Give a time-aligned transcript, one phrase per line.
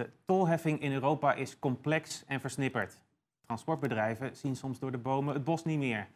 [0.00, 2.98] De tolheffing in Europa is complex en versnipperd.
[3.40, 6.08] Transportbedrijven zien soms door de bomen het bos niet meer.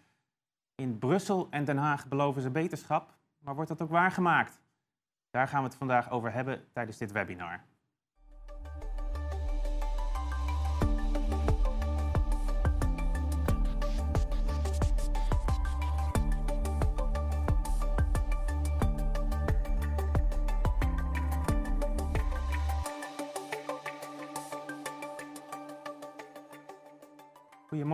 [0.75, 4.61] In Brussel en Den Haag beloven ze beterschap, maar wordt dat ook waargemaakt?
[5.31, 7.65] Daar gaan we het vandaag over hebben tijdens dit webinar.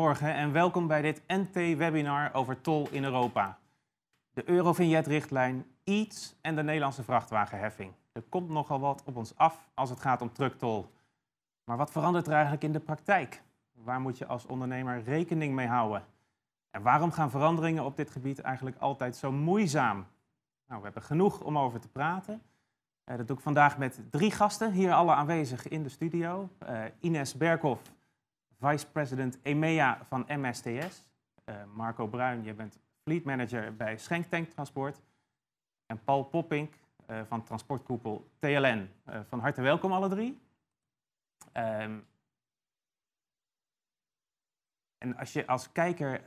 [0.00, 3.58] Goedemorgen en welkom bij dit NT-webinar over tol in Europa.
[4.32, 7.92] De Eurovignet-richtlijn, EATS en de Nederlandse vrachtwagenheffing.
[8.12, 10.90] Er komt nogal wat op ons af als het gaat om trucktol.
[11.64, 13.42] Maar wat verandert er eigenlijk in de praktijk?
[13.72, 16.04] Waar moet je als ondernemer rekening mee houden?
[16.70, 20.06] En waarom gaan veranderingen op dit gebied eigenlijk altijd zo moeizaam?
[20.66, 22.42] Nou, we hebben genoeg om over te praten.
[23.04, 26.48] Uh, dat doe ik vandaag met drie gasten, hier alle aanwezig in de studio.
[26.62, 27.92] Uh, Ines Berkhoff,
[28.60, 31.08] vice-president EMEA van MSTS.
[31.44, 35.00] Eh, Marco Bruin, je bent fleet manager bij Schenk Tank Transport.
[35.86, 36.74] En Paul Poppink
[37.10, 38.90] uh, van transportkoepel TLN.
[39.04, 40.40] Eh, van harte welkom alle drie.
[41.52, 42.06] Um,
[44.98, 46.20] en als je als kijker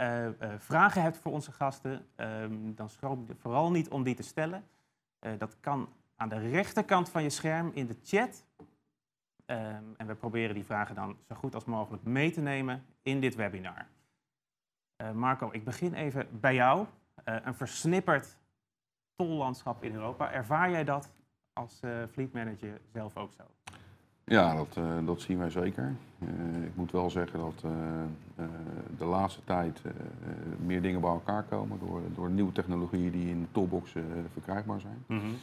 [0.60, 4.64] vragen hebt voor onze gasten, um, dan schroom vooral niet om die te stellen.
[5.38, 8.46] dat kan aan de rechterkant van je scherm in de chat.
[9.54, 13.20] Um, en we proberen die vragen dan zo goed als mogelijk mee te nemen in
[13.20, 13.86] dit webinar.
[15.02, 16.86] Uh, Marco, ik begin even bij jou.
[17.26, 18.38] Uh, een versnipperd
[19.16, 20.32] tollandschap in Europa.
[20.32, 21.12] Ervaar jij dat
[21.54, 23.44] als uh, fleet manager zelf ook zo?
[24.26, 25.96] Ja, dat, dat zien wij zeker.
[26.64, 27.62] ik moet wel zeggen dat
[28.98, 29.82] de laatste tijd
[30.66, 35.04] meer dingen bij elkaar komen door, door nieuwe technologieën die in de toolboxen verkrijgbaar zijn.
[35.08, 35.36] Mm -hmm.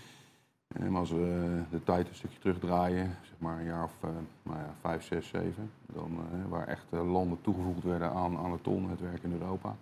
[0.76, 4.10] En als we de tijd een stukje terugdraaien, zeg maar een jaar of uh,
[4.42, 9.22] nou ja, vijf, zes, zeven, dan, waar echt landen toegevoegd werden aan, aan het tolnetwerk
[9.22, 9.76] in Europa.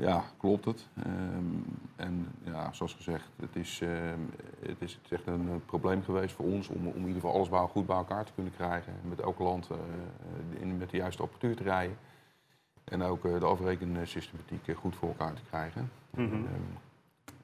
[0.00, 0.88] ja, klopt het.
[1.06, 1.64] Um,
[1.96, 4.20] en ja, zoals gezegd, het is, ehm,
[4.60, 7.60] het is, echt een probleem geweest voor ons om, om in ieder geval alles bij,
[7.60, 8.92] goed bij elkaar te kunnen krijgen.
[9.08, 9.68] Met elk land
[10.58, 11.96] in, met de juiste apparatuur te rijden.
[12.84, 15.90] En ook de afrekensystematiek goed voor elkaar te krijgen.
[16.10, 16.46] Mm -hmm.
[16.46, 16.78] En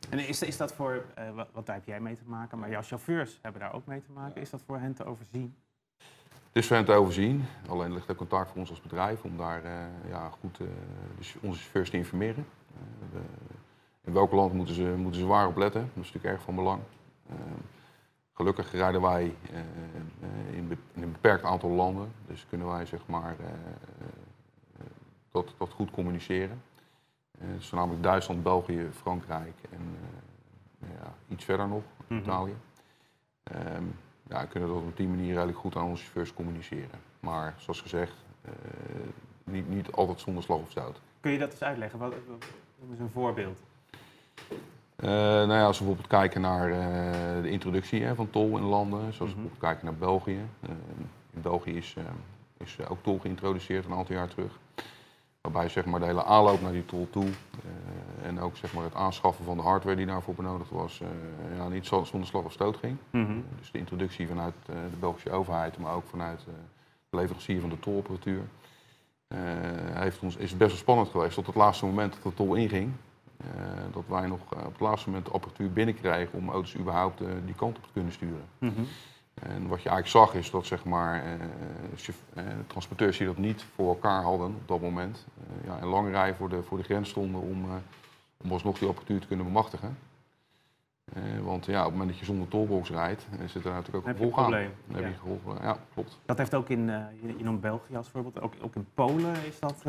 [0.08, 2.82] is, is dat voor, uh, wat, wat, daar heb jij mee te maken, maar jouw
[2.82, 4.40] chauffeurs hebben daar ook mee te maken.
[4.40, 5.54] Is dat voor hen te overzien?
[6.28, 7.44] Het is voor hen te overzien.
[7.68, 9.70] Alleen ligt er contact voor ons als bedrijf om daar uh,
[10.08, 10.60] ja, goed
[11.18, 12.46] dus onze chauffeurs te informeren.
[13.12, 13.20] We,
[14.04, 15.80] in welk land moeten ze, moeten ze waar op letten?
[15.80, 16.80] Dat is natuurlijk erg van belang.
[18.32, 19.34] gelukkig rijden wij
[20.52, 22.12] in, in, een beperkt aantal landen.
[22.26, 23.36] Dus kunnen wij zeg maar
[25.30, 26.62] dat, dat goed communiceren.
[27.42, 29.96] Uh, is voornamelijk Duitsland, België, Frankrijk en
[30.82, 32.18] uh, ja, iets verder nog, -hmm.
[32.18, 32.54] Italië.
[33.76, 33.94] Um,
[34.28, 37.00] ja, kunnen dat op die manier redelijk goed aan onze chauffeurs communiceren.
[37.20, 38.12] Maar zoals gezegd,
[38.44, 38.52] uh,
[39.44, 41.00] niet, niet altijd zonder slag of stoot.
[41.20, 41.98] Kun je dat eens uitleggen?
[41.98, 42.14] Wat,
[42.78, 43.60] wat is een voorbeeld?
[44.50, 48.64] Uh, nou ja, als we bijvoorbeeld kijken naar uh, de introductie hè, van tol in
[48.64, 49.26] landen, zoals we -hmm.
[49.26, 50.40] bijvoorbeeld kijken naar België.
[50.62, 50.70] Uh,
[51.34, 51.96] in België is,
[52.56, 54.58] is ook tol geïntroduceerd een aantal jaar terug.
[55.40, 58.84] Waarbij zeg maar, de hele aanloop naar die tool toe uh, en ook zeg maar,
[58.84, 61.08] het aanschaffen van de hardware die daarvoor benodigd was, uh,
[61.56, 62.96] ja, niet zonder slag of stoot ging.
[63.10, 63.44] Mm -hmm.
[63.58, 66.44] dus de introductie vanuit uh, de Belgische overheid, maar ook vanuit
[67.10, 68.42] de leverancier van de tolapparatuur.
[69.94, 72.92] heeft ons, is best wel spannend geweest tot het laatste moment dat de tol inging.
[73.92, 77.76] dat wij nog op het laatste moment de apparatuur binnenkregen om auto's überhaupt die kant
[77.76, 78.44] op te kunnen sturen.
[78.58, 78.86] Mm -hmm.
[79.42, 81.32] En wat je eigenlijk zag is dat zeg maar, eh,
[82.34, 86.10] eh, transporteurs die dat niet voor elkaar hadden op dat moment, eh, ja, een lange
[86.10, 87.70] rij voor de, voor de grens stonden om, uh,
[88.44, 89.98] om alsnog die apparatuur te kunnen bemachtigen.
[91.16, 94.06] Uh, want ja, op het moment dat je zonder toolbox rijdt, zit er natuurlijk ook
[94.06, 94.50] een gevolg aan.
[94.50, 96.18] Dan heb je gevolg, ja, klopt.
[96.24, 96.88] Dat heeft ook in,
[97.20, 99.82] in, in België als voorbeeld, ook, ook in Polen is dat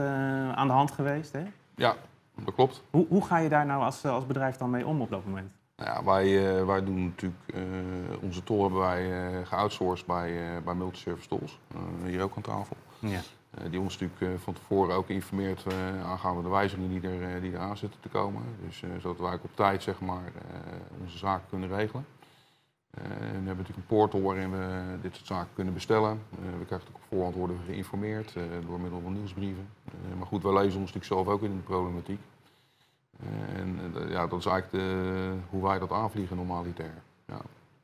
[0.56, 1.44] aan de hand geweest, hè?
[1.76, 1.96] Ja,
[2.36, 2.84] dat klopt.
[2.90, 5.52] Hoe, hoe ga je daar nou als, als bedrijf dan mee om op dat moment?
[5.84, 10.62] Nou ja, wij, uh, wij doen natuurlijk, uh, onze tol hebben wij uh, geoutsourced bij,
[10.64, 11.60] bij Multiservice Tools,
[12.06, 12.76] hier ook aan tafel.
[13.00, 13.22] Ja.
[13.70, 15.66] die ons natuurlijk van tevoren ook informeert
[16.04, 18.42] aangaande de wijzigingen die er, die aan zitten te komen.
[18.66, 20.32] Dus zodat wij ook op tijd zeg maar,
[21.02, 22.06] onze zaken kunnen regelen.
[22.92, 26.22] we hebben natuurlijk een portal waarin we dit soort zaken kunnen bestellen.
[26.60, 28.34] we krijgen ook op voorhand worden geïnformeerd
[28.68, 29.68] door middel van nieuwsbrieven.
[30.18, 32.20] maar goed, wij lezen ons natuurlijk zelf ook in de problematiek.
[33.56, 37.02] En eh, ja, dat is eigenlijk de, hoe wij dat aanvliegen normalitair.
[37.28, 37.42] Ja.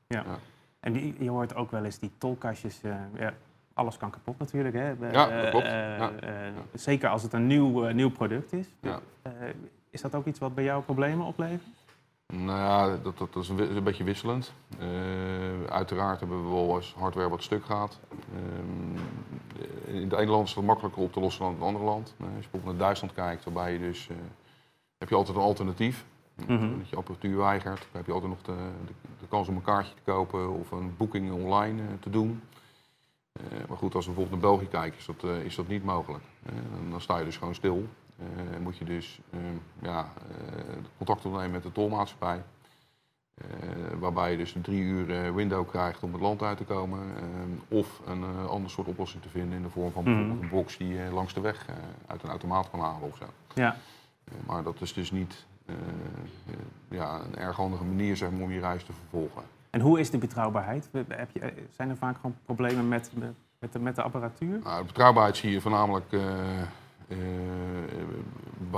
[0.08, 0.24] ja.
[0.26, 0.38] ja.
[0.80, 3.34] En die, je hoort ook wel eens die tolkastjes, uh, ja,
[3.74, 4.76] alles kan kapot natuurlijk.
[4.76, 4.88] Hè?
[5.12, 5.66] Ja, dat klopt.
[5.66, 6.12] Ja.
[6.74, 8.68] Zeker als het een nieuw, nieuw product is.
[8.80, 9.00] Ja.
[9.90, 11.78] is dat ook iets wat bij jou problemen oplevert?
[12.34, 14.54] Nou ja, dat, dat, is een, een, beetje wisselend.
[14.80, 18.00] Uh, uiteraard hebben we wel eens hardware wat stuk gaat.
[18.34, 21.86] Uh, in het ene land is het makkelijker op te lossen dan in het andere
[21.86, 22.16] land.
[22.18, 24.10] Uh, als je bijvoorbeeld naar Duitsland kijkt, waarbij je dus,
[24.98, 26.06] heb je altijd een alternatief.
[26.36, 26.78] Mm -hmm.
[26.78, 28.56] Dat je apparatuur weigert, dan heb je altijd nog de,
[28.86, 32.42] de, de, kans om een kaartje te kopen of een boeking online te doen.
[33.68, 36.24] maar goed, als we bijvoorbeeld naar België kijken, is dat, is dat niet mogelijk.
[36.90, 37.88] dan sta je dus gewoon stil.
[38.20, 39.40] Uh, moet je dus uh,
[39.82, 42.44] ja, uh, contact opnemen met de tolmaatschappij.
[44.00, 47.00] waarbij je dus een drie uur window krijgt om het land uit te komen.
[47.68, 50.30] of een ander soort oplossing te vinden in de vorm van mm.
[50.30, 51.66] een box die je langs de weg
[52.08, 53.26] uit een automaat kan halen of zo.
[53.54, 53.76] Ja.
[54.46, 55.46] Maar dat is dus niet
[56.90, 59.44] ja, een erg handige manier zeg maar, om je reis te vervolgen.
[59.70, 60.90] En hoe is de betrouwbaarheid?
[61.08, 63.12] Heb je, zijn er vaak gewoon problemen met,
[63.60, 64.60] met, de, met de apparatuur?
[64.64, 66.22] Nou, de betrouwbaarheid zie je voornamelijk uh,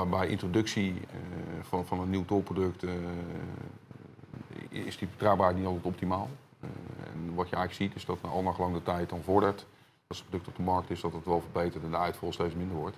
[0.10, 1.00] bij introductie uh,
[1.62, 2.84] van, van een nieuw tolproduct
[4.70, 6.30] is die betrouwbaarheid niet altijd optimaal.
[6.60, 9.66] en wat je eigenlijk ziet is dat al naar gelang de tijd dan vordert,
[10.08, 12.56] als het product op de markt is, dat het wel verbetert en de uitval steeds
[12.56, 12.98] minder wordt.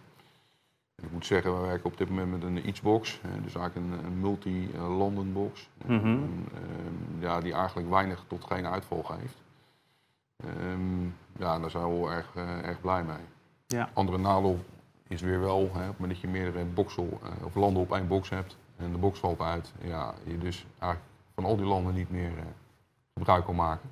[0.96, 4.20] Ik moet zeggen, we werken op dit moment met een Eachbox, dus eigenlijk een, een
[4.20, 6.44] multi-landen box, mm -hmm.
[7.20, 9.42] ja, die eigenlijk weinig tot geen uitval geeft.
[10.46, 13.26] Um, ja, daar zijn we wel erg, erg blij mee.
[13.68, 13.90] Ja.
[13.94, 14.60] Andere nadeel
[15.08, 17.94] is weer wel, hè, op het moment dat je meerdere boxel, uh, of landen op
[17.94, 21.66] één box hebt en de box valt uit, ja, je dus eigenlijk van al die
[21.66, 22.44] landen niet meer uh,
[23.14, 23.92] gebruik kan maken.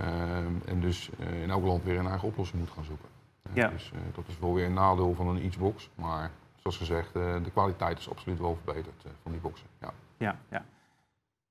[0.00, 1.10] Uh, en dus
[1.42, 3.07] in elk land weer een eigen oplossing moet gaan zoeken.
[3.52, 3.68] Ja.
[3.68, 7.98] Dus dat is wel weer een nadeel van een Eachbox, maar zoals gezegd, de kwaliteit
[7.98, 9.66] is absoluut wel verbeterd van die boxen.
[9.80, 10.36] Ja, ja.
[10.50, 10.64] ja.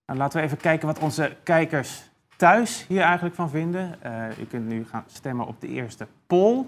[0.05, 3.99] Nou, laten we even kijken wat onze kijkers thuis hier eigenlijk van vinden.
[4.39, 6.65] u kunt nu gaan stemmen op de eerste poll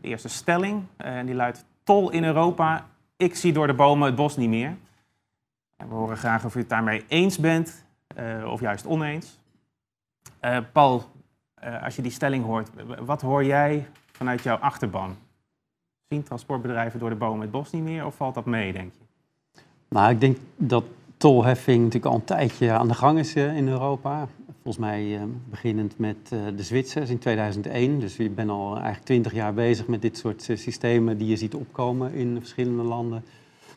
[0.00, 0.84] de eerste stelling.
[0.96, 2.86] En die luidt: Tol in Europa.
[3.16, 4.76] Ik zie door de bomen het bos niet meer.
[5.76, 7.84] En we horen graag of u het daarmee eens bent
[8.18, 9.38] uh, of juist oneens.
[10.72, 11.10] Paul,
[11.82, 12.70] als je die stelling hoort,
[13.00, 13.88] wat hoor jij
[14.18, 15.16] vanuit jouw achterban?
[16.08, 19.04] Zien transportbedrijven door de bomen het bos niet meer of valt dat mee, denk je?
[19.88, 20.84] Nou, ik denk dat
[21.16, 24.28] tolheffing natuurlijk al een tijdje aan de gang is in Europa.
[24.62, 28.00] Volgens mij uh, beginnend met uh, de Zwitsers in 2001.
[28.00, 31.54] Dus je bent al eigenlijk twintig jaar bezig met dit soort systemen die je ziet
[31.54, 33.24] opkomen in verschillende landen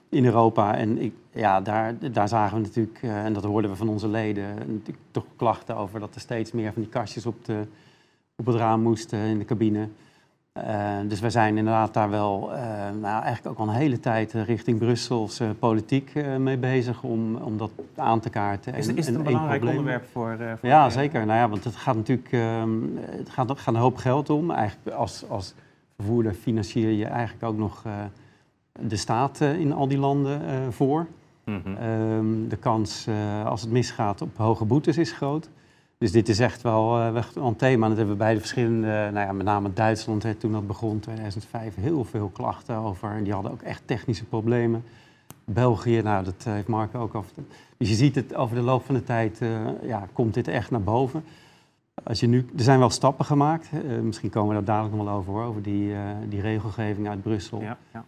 [0.09, 0.75] in Europa.
[0.75, 4.83] En ik, ja, daar, daar zagen we natuurlijk, en dat hoorden we van onze leden,
[5.11, 7.67] toch klachten over dat er steeds meer van die kastjes op, de,
[8.35, 9.87] op het raam moesten in de cabine.
[10.57, 12.59] Uh, dus we zijn inderdaad daar wel uh,
[13.01, 17.57] nou, eigenlijk ook al een hele tijd richting Brusselse politiek uh, mee bezig om, om
[17.57, 18.73] dat aan te kaarten.
[18.73, 21.25] Is, en, is het een belangrijk onderwerp voor, voor Ja, zeker.
[21.25, 24.51] Nou ja, want het gaat natuurlijk ehm, het gaat, gaat, een hoop geld om.
[24.51, 25.53] Eigenlijk als, als
[25.95, 27.83] vervoerder financier je eigenlijk ook nog
[28.79, 30.41] de staat in al die landen
[30.73, 31.07] voor.
[31.45, 32.49] Mm -hmm.
[32.49, 33.07] de kans
[33.45, 35.49] als het misgaat op hoge boetes is groot.
[36.01, 37.87] Dus dit is echt wel, uh, wel een thema.
[37.87, 40.99] Dat hebben we bij de verschillende, nou ja, met name Duitsland, hè, toen dat begon,
[40.99, 43.11] 2005, heel veel klachten over.
[43.11, 44.83] En die hadden ook echt technische problemen.
[45.45, 47.31] België, nou, dat heeft Marco ook over.
[47.77, 49.49] Dus je ziet het over de loop van de tijd, uh,
[49.81, 51.23] ja, komt dit echt naar boven.
[52.03, 53.69] Als je nu, er zijn wel stappen gemaakt.
[53.73, 55.93] Uh, misschien komen we daar dadelijk nog wel over, hoor, over die,
[56.29, 57.61] die regelgeving uit Brussel.
[57.61, 58.03] Ja, ja.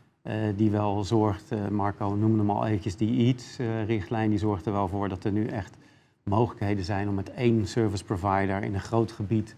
[0.55, 5.09] die wel zorgt, Marco noemde hem al eventjes, die EATS-richtlijn, die zorgt er wel voor
[5.09, 5.77] dat er nu echt
[6.23, 9.55] mogelijkheden zijn om met één service provider in een groot gebied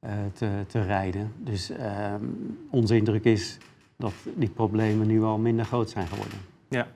[0.00, 1.32] uh, te, te rijden.
[1.36, 2.14] Dus uh,
[2.70, 3.58] onze indruk is
[3.96, 6.38] dat die problemen nu al minder groot zijn geworden.
[6.68, 6.86] Ja.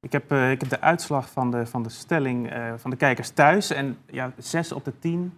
[0.00, 3.30] Ik heb, uh, ik heb de uitslag van de, van de stelling van de kijkers
[3.30, 3.70] thuis.
[3.70, 5.32] En ja, zes op de tien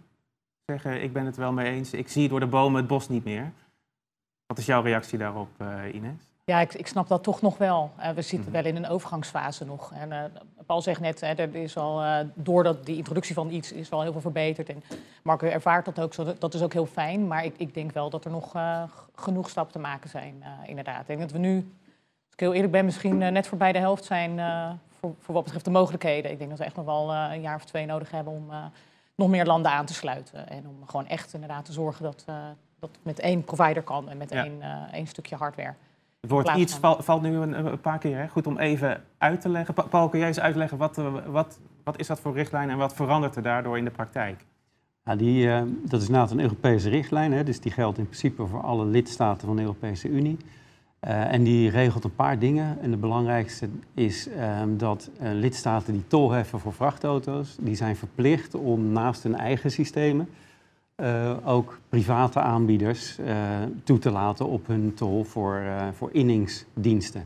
[0.66, 1.92] zeggen ik ben het wel mee eens.
[1.92, 3.52] Ik zie door de bomen het bos niet meer.
[4.46, 5.50] Wat is jouw reactie daarop,
[5.92, 6.35] Ines?
[6.50, 7.90] Ja, ik, ik, snap dat toch nog wel.
[7.98, 8.62] Uh, we zitten mhm.
[8.62, 9.92] wel in een overgangsfase nog.
[9.92, 10.22] En uh,
[10.66, 14.02] Paul zegt net, hè, er is al, uh, doordat die introductie van iets is wel
[14.02, 14.68] heel veel verbeterd.
[14.68, 14.82] En
[15.22, 16.34] Marco ervaart dat ook zo.
[16.38, 17.26] Dat is ook heel fijn.
[17.26, 18.54] Maar ik, ik denk wel dat er nog
[19.14, 21.00] genoeg stappen te maken zijn, inderdaad.
[21.00, 21.56] Ik denk dat we nu,
[22.24, 24.40] als ik heel eerlijk ben, misschien net voorbij de helft zijn
[24.98, 26.30] voor, voor, wat betreft de mogelijkheden.
[26.30, 28.50] Ik denk dat we echt nog wel een jaar of twee nodig hebben om
[29.14, 30.48] nog meer landen aan te sluiten.
[30.48, 32.24] En om gewoon echt inderdaad te zorgen dat
[32.78, 34.44] dat met één provider kan en met ja.
[34.44, 34.62] één,
[34.92, 35.74] één stukje hardware.
[36.26, 38.18] Het woord iets valt nu een, een, paar keer.
[38.18, 38.28] Hè?
[38.28, 39.74] Goed om even uit te leggen.
[39.90, 42.94] Paul, kun jij eens uitleggen wat, eh, wat, wat is dat voor richtlijn en wat
[42.94, 44.44] verandert er daardoor in de praktijk?
[45.04, 48.46] Ja, die, uh, dat is inderdaad een Europese richtlijn, hè, dus die geldt in principe
[48.46, 50.36] voor alle lidstaten van de Europese Unie.
[51.00, 52.78] Uh, en die regelt een paar dingen.
[52.80, 58.54] En de belangrijkste is uh, dat lidstaten die tol heffen voor vrachtauto's, die zijn verplicht
[58.54, 60.28] om naast hun eigen systemen
[61.44, 63.26] ook private aanbieders uh,
[63.84, 67.24] toe te laten op hun tol voor, uh, voor inningsdiensten.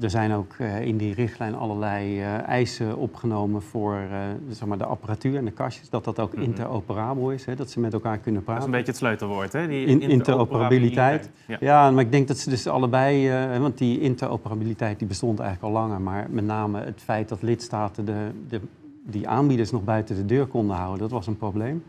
[0.00, 4.18] Er zijn ook eh, in die richtlijn allerlei eh, eisen opgenomen voor eh,
[4.50, 5.90] zeg maar de apparatuur en de kastjes.
[5.90, 6.42] Dat dat ook Mhm.
[6.42, 8.64] interoperabel is, hè, dat ze met elkaar kunnen Dat is praten.
[8.64, 9.66] een beetje het sleutelwoord, hè?
[9.68, 11.30] Die In- interoperabiliteit.
[11.46, 11.56] Ja.
[11.60, 15.74] Ja, maar ik denk dat ze dus allebei, eh, want die interoperabiliteit die bestond eigenlijk
[15.74, 18.60] al langer, maar met name het feit dat lidstaten de, de,
[19.06, 21.82] die aanbieders nog buiten de deur konden houden, dat was een probleem.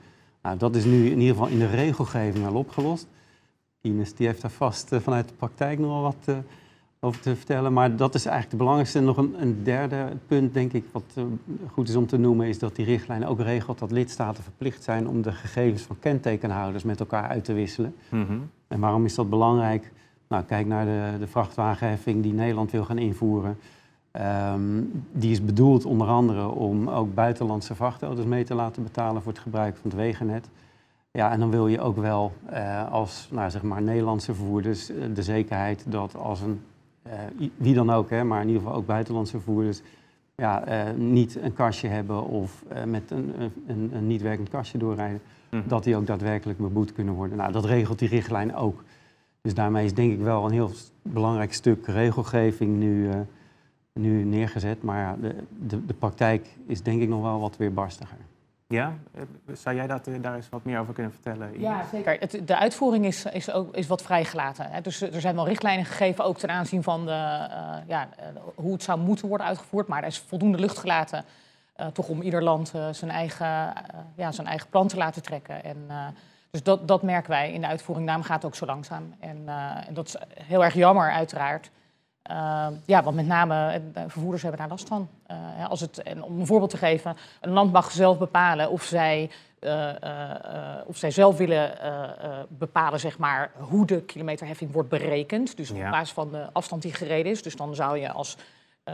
[0.46, 3.08] Nou, dat is nu in ieder geval in de regelgeving wel opgelost.
[3.82, 6.36] Ines die heeft daar vast eh, vanuit de praktijk nog wel wat eh,
[7.00, 9.00] over te vertellen, maar dat is eigenlijk het belangrijkste.
[9.00, 11.24] En nog een, een derde punt, denk ik, wat eh,
[11.72, 15.08] goed is om te noemen, is dat die richtlijn ook regelt dat lidstaten verplicht zijn
[15.08, 17.96] om de gegevens van kentekenhouders met elkaar uit te wisselen.
[18.10, 18.38] Mhm.
[18.68, 19.92] En waarom is dat belangrijk?
[20.28, 23.58] Nou, kijk naar de, de vrachtwagenheffing die Nederland wil gaan invoeren.
[24.18, 24.82] Ehm,
[25.12, 29.42] die is bedoeld onder andere om ook buitenlandse vrachtauto's mee te laten betalen voor het
[29.42, 30.50] gebruik van het wegennet.
[31.12, 34.98] Ja, en dan wil je ook wel eh, als nou, zeg maar Nederlandse vervoerders eh,
[35.14, 36.62] de zekerheid dat als een,
[37.02, 37.14] eh,
[37.58, 39.82] wie dan ook, hè, maar in ieder geval ook buitenlandse vervoerders,
[40.36, 40.64] ja,
[40.96, 43.34] niet een kastje hebben of met een,
[43.68, 45.22] een, een niet werkend kastje doorrijden
[45.56, 45.68] Mhm.
[45.68, 47.38] dat die ook daadwerkelijk beboet kunnen worden.
[47.38, 48.84] Nou, dat regelt die richtlijn ook.
[49.42, 53.10] Dus daarmee is denk ik wel een heel belangrijk stuk regelgeving nu,
[54.00, 54.84] nu neergezet.
[54.84, 58.18] Maar ja, de, de, de praktijk is denk ik nog wel wat weerbarstiger.
[58.68, 58.94] Ja?
[59.14, 59.22] Eh,
[59.54, 61.60] Zou jij dat, eh, daar eens wat meer over kunnen vertellen?
[61.60, 62.18] Ja, zeker.
[62.20, 64.66] Het, de uitvoering is, is, ook, is wat vrijgelaten.
[64.72, 64.82] Hè.
[64.82, 68.26] Dus er zijn wel richtlijnen gegeven, ook ten aanzien van de, eh, ja, eh,
[68.56, 69.88] hoe het zou moeten worden uitgevoerd.
[69.88, 71.26] Maar er is voldoende lucht gelaten,
[71.76, 75.22] eh, toch om ieder land eh, zijn, eigen, eh, ja, zijn eigen plan te laten
[75.22, 75.64] trekken.
[75.64, 76.08] En, eh,
[76.52, 78.08] dus dat, dat merken wij in de uitvoering.
[78.08, 79.14] Daarom gaat het ook zo langzaam.
[79.20, 81.72] En, eh, en dat is heel erg jammer, uiteraard.
[82.32, 85.10] Uh, ja, want met name eh, de vervoerders hebben daar last van.
[85.32, 88.84] Uh, als het, en om een voorbeeld te geven, een land mag zelf bepalen of
[88.84, 89.30] zij,
[89.60, 89.90] uh,
[90.86, 91.72] of zij zelf willen
[92.48, 95.58] bepalen zeg maar, hoe de kilometerheffing wordt berekend.
[95.58, 95.86] Dus Ja.
[95.86, 97.44] op basis van de afstand die gereden is.
[97.44, 98.38] Dus dan zou je als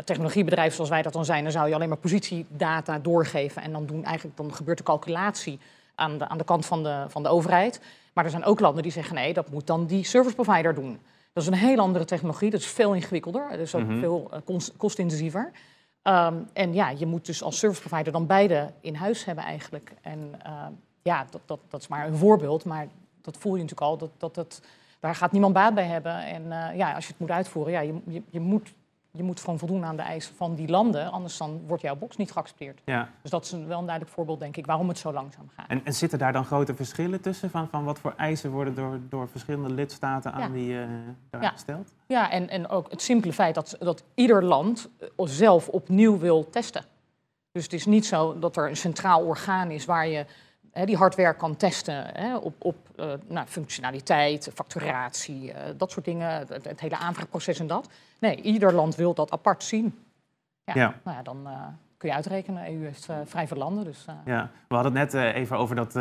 [0.03, 3.61] technologiebedrijf zoals wij dat dan zijn, dan zou je alleen maar positiedata doorgeven.
[3.61, 5.59] En dan, doen eigenlijk, dan gebeurt de calculatie
[5.95, 7.81] aan de, aan de kant van de, van de overheid.
[8.13, 10.99] Maar er zijn ook landen die zeggen nee, dat moet dan die service provider doen.
[11.33, 13.99] Dat is een heel andere technologie, dat is veel ingewikkelder, dat is ook Mhm.
[13.99, 15.51] veel uh, kost, kostintensiever.
[16.03, 19.93] Um, en ja, je moet dus als service provider dan beide in huis hebben eigenlijk.
[20.01, 20.65] En uh,
[21.01, 22.87] ja, dat, dat, dat is maar een voorbeeld, maar
[23.21, 24.61] dat voel je natuurlijk al, dat, dat, dat,
[24.99, 26.25] daar gaat niemand baat bij hebben.
[26.25, 28.73] En uh, ja, als je het moet uitvoeren, ja, je, je, je, moet,
[29.11, 32.17] je moet gewoon voldoen aan de eisen van die landen, anders dan wordt jouw box
[32.17, 32.81] niet geaccepteerd.
[32.85, 33.09] Ja.
[33.21, 35.67] Dus dat is een, wel een duidelijk voorbeeld, denk ik, waarom het zo langzaam gaat.
[35.67, 37.49] En, en zitten daar dan grote verschillen tussen?
[37.49, 40.49] Van, van wat voor eisen worden door, door verschillende lidstaten aan Ja.
[40.49, 40.85] die uh,
[41.29, 41.49] daar Ja.
[41.49, 41.93] gesteld?
[42.07, 46.49] Ja, en, en ook het simpele feit dat, dat ieder land eh, zelf opnieuw wil
[46.49, 46.83] testen.
[47.51, 50.25] Dus het is niet zo dat er een centraal orgaan is waar je
[50.71, 56.05] hè, die hardware kan testen hè, op, op uh, nou, functionaliteit, facturatie, uh, dat soort
[56.05, 57.89] dingen, het, het, hele aanvraagproces en dat.
[58.19, 59.99] Nee, ieder land wil dat apart zien.
[60.63, 60.95] Ja, Ja.
[61.03, 62.73] Nou ja dan uh, kun je uitrekenen.
[62.73, 63.83] EU heeft vrij veel landen.
[63.83, 65.93] Dus, Ja, we hadden het net even over dat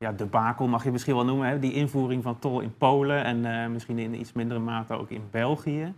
[0.00, 1.58] ja, debakel, mag je misschien wel noemen, hè?
[1.58, 5.28] die invoering van tol in Polen en uh, misschien in iets mindere mate ook in
[5.30, 5.94] België.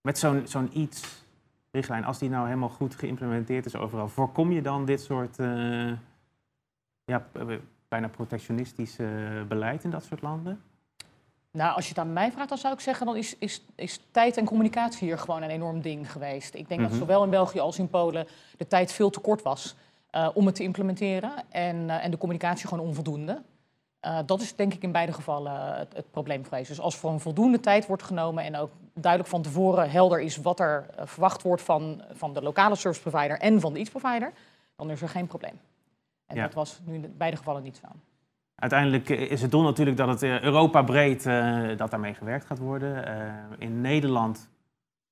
[0.00, 1.24] Met zo'n zo'n iets
[1.70, 5.92] richtlijn, als die nou helemaal goed geïmplementeerd is overal, voorkom je dan dit soort uh,
[7.06, 7.26] ja,
[7.88, 9.08] bijna protectionistisch uh,
[9.48, 10.62] beleid in dat soort landen?
[11.50, 14.00] Nou, als je het aan mij vraagt, dan zou ik zeggen, dan is, is, is
[14.10, 16.54] tijd en communicatie hier gewoon een enorm ding geweest.
[16.54, 16.90] Ik denk Mhm.
[16.90, 19.76] dat zowel in België als in Polen de tijd veel te kort was
[20.12, 23.42] uh, om het te implementeren en, uh, en de communicatie gewoon onvoldoende.
[24.02, 26.68] Uh, dat is denk ik in beide gevallen het, het, probleem geweest.
[26.68, 30.36] Dus als voor een voldoende tijd wordt genomen en ook duidelijk van tevoren helder is
[30.36, 34.32] wat er verwacht wordt van, van de lokale service provider en van de iets provider,
[34.76, 35.60] dan is er geen probleem.
[36.26, 36.42] En Ja.
[36.42, 37.86] dat was nu in beide gevallen niet zo.
[38.54, 42.46] Uiteindelijk eh, is het doel natuurlijk dat het eh, Europa breed uh, dat daarmee gewerkt
[42.46, 43.08] gaat worden.
[43.08, 44.48] Uh, in Nederland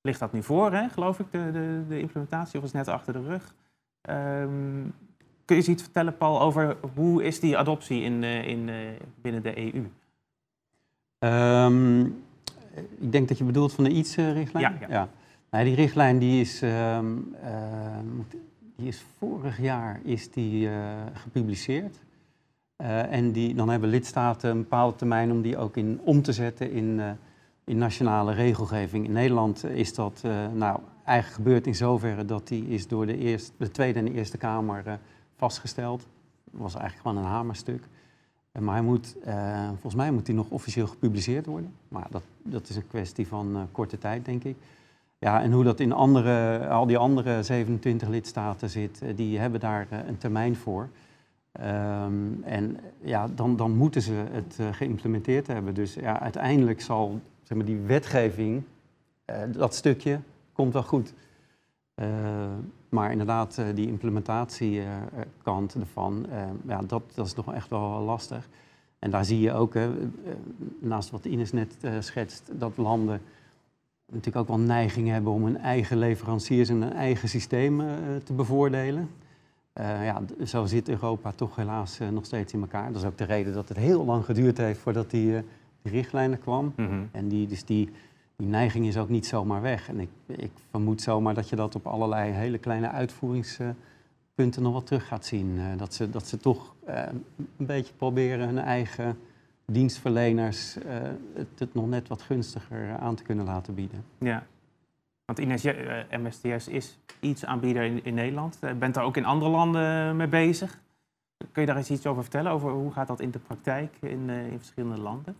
[0.00, 3.12] ligt dat nu voor, hè, geloof ik, de, de, de implementatie, of is net achter
[3.12, 3.54] de rug.
[4.10, 4.94] Um,
[5.44, 8.70] kun je eens iets vertellen, Paul, over hoe is die adoptie in, uh, in,
[9.20, 9.86] binnen de EU?
[11.18, 12.24] Um,
[12.98, 14.64] ik denk dat je bedoelt van de iets-richtlijn.
[14.64, 14.86] Ja, ja.
[14.88, 15.08] ja.
[15.50, 17.34] Nou, die richtlijn die is, um,
[18.76, 20.72] die is vorig jaar is die, uh,
[21.12, 21.98] gepubliceerd.
[22.82, 26.32] Uh, en die, dan hebben lidstaten een bepaalde termijn om die ook in, om te
[26.32, 27.10] zetten in, uh,
[27.64, 29.04] in nationale regelgeving.
[29.04, 33.52] In Nederland is dat nou, eigenlijk gebeurd in zoverre dat die is door de, eerste,
[33.56, 34.98] de Tweede en de Eerste Kamer
[35.36, 36.06] vastgesteld.
[36.44, 37.84] Dat was eigenlijk gewoon een hamerstuk.
[38.58, 39.16] maar hij moet,
[39.70, 41.72] volgens mij moet die nog officieel gepubliceerd worden.
[41.88, 44.56] Maar dat, dat is een kwestie van korte tijd, denk ik.
[45.24, 49.86] Ja, en hoe dat in andere, al die andere 27 lidstaten zit, die hebben daar
[49.90, 50.88] een termijn voor.
[51.60, 55.74] Um, en ja, dan, dan moeten ze het uh, geïmplementeerd hebben.
[55.74, 58.62] Dus ja, uiteindelijk zal zeg maar, die wetgeving
[59.24, 60.20] eh, dat stukje
[60.52, 61.14] komt wel goed.
[61.94, 62.06] Eh,
[62.88, 68.48] maar inderdaad, eh, die implementatiekant ervan, eh, ja, dat, dat is nog echt wel lastig.
[68.98, 69.96] En daar zie je ook, hè, eh,
[70.78, 73.20] naast wat Ines net eh, schetst, dat landen
[74.06, 77.86] natuurlijk ook wel neiging hebben om hun eigen leveranciers en hun eigen systeem eh,
[78.24, 79.10] te bevoordelen.
[79.72, 82.92] Eh, ja, zo zit Europa toch helaas eh, nog steeds in elkaar.
[82.92, 85.32] Dat is ook de reden dat het heel lang geduurd heeft voordat die,
[85.82, 86.72] die richtlijn er kwam.
[86.76, 87.02] Mhm.
[87.12, 87.90] En die, dus die,
[88.36, 89.88] die neiging is ook niet zomaar weg.
[89.88, 94.82] En ik, ik vermoed zomaar dat je dat op allerlei hele kleine uitvoeringspunten nog wel
[94.82, 95.60] terug gaat zien.
[95.76, 99.18] Dat, ze, dat ze toch een beetje proberen hun eigen
[99.66, 100.94] dienstverleners eh,
[101.34, 104.04] het, het nog net wat gunstiger aan te kunnen laten bieden.
[104.18, 104.46] Ja.
[105.24, 108.58] Want Ines, eh, MSTS is iets aanbieder in, in Nederland.
[108.60, 110.78] Je bent daar ook in andere landen mee bezig.
[111.52, 112.52] Kun je daar eens iets over vertellen?
[112.52, 115.36] Over hoe gaat dat in de praktijk in, eh, in verschillende landen?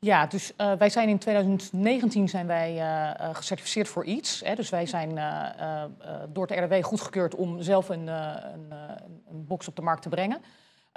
[0.00, 4.40] Ja, dus eh, wij zijn in 2019 zijn wij eh, eh, gecertificeerd voor iets.
[4.44, 5.90] Hè, dus wij zijn eh, eh, eh,
[6.28, 8.78] door het RDW goedgekeurd om zelf een, eh, een, eh,
[9.30, 10.40] een box op de markt te brengen.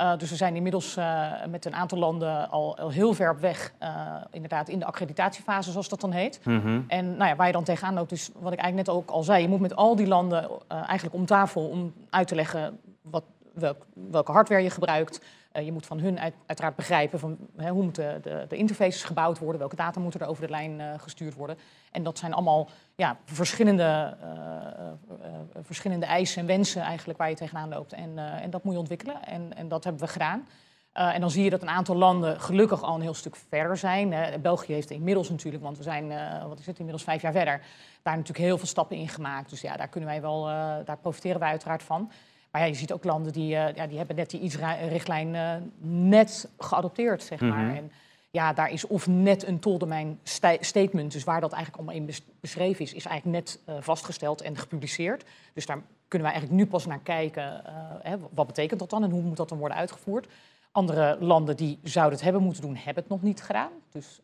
[0.02, 3.40] Eh, dus we zijn inmiddels eh, met een aantal landen al, al heel ver op
[3.40, 6.40] weg, eh, inderdaad in de accreditatiefase zoals dat dan heet.
[6.88, 9.24] En nou ja, waar je dan tegenaan loopt, dus wat ik eigenlijk net ook al
[9.24, 13.24] zei, je moet met al die landen eigenlijk om tafel om uit te leggen wat,
[13.54, 15.22] welk, welke hardware je gebruikt.
[15.52, 19.04] Eh, je moet van hun uit- uiteraard begrijpen van, hè, hoe moeten de, de interfaces
[19.04, 21.58] gebouwd worden, welke data moeten er over de lijn eh, gestuurd worden.
[21.92, 27.70] En dat zijn allemaal ja, verschillende, eh, verschillende eisen en wensen eigenlijk waar je tegenaan
[27.70, 27.94] loopt.
[27.94, 30.48] En, en dat moet je ontwikkelen en, en dat hebben we gedaan.
[30.92, 34.42] En dan zie je dat een aantal landen gelukkig al een heel stuk verder zijn.
[34.42, 36.08] België heeft inmiddels natuurlijk, want we zijn,
[36.48, 37.62] wat is het, inmiddels vijf jaar verder,
[38.02, 39.50] daar natuurlijk heel veel stappen in gemaakt.
[39.50, 40.44] Dus ja, daar kunnen wij wel,
[40.86, 42.12] daar profiteren wij uiteraard van.
[42.52, 45.56] Maar ja, je ziet ook landen die, eh, ja, die hebben net die iets-richtlijn eh,
[45.88, 47.64] net geadopteerd, zeg maar.
[47.66, 47.76] Mhm.
[47.76, 47.92] En
[48.32, 52.08] ja, daar is of net een toldomein sta- statement, dus waar dat eigenlijk allemaal in
[52.08, 55.26] bes- beschreven is, is eigenlijk net eh, vastgesteld en gepubliceerd.
[55.54, 57.62] Dus daar kunnen wij eigenlijk nu pas naar kijken,
[58.02, 60.28] hè, wat betekent dat dan en hoe moet dat dan worden uitgevoerd.
[60.72, 63.72] Andere landen die zouden het hebben moeten doen, hebben het nog niet gedaan.
[63.92, 64.22] Dus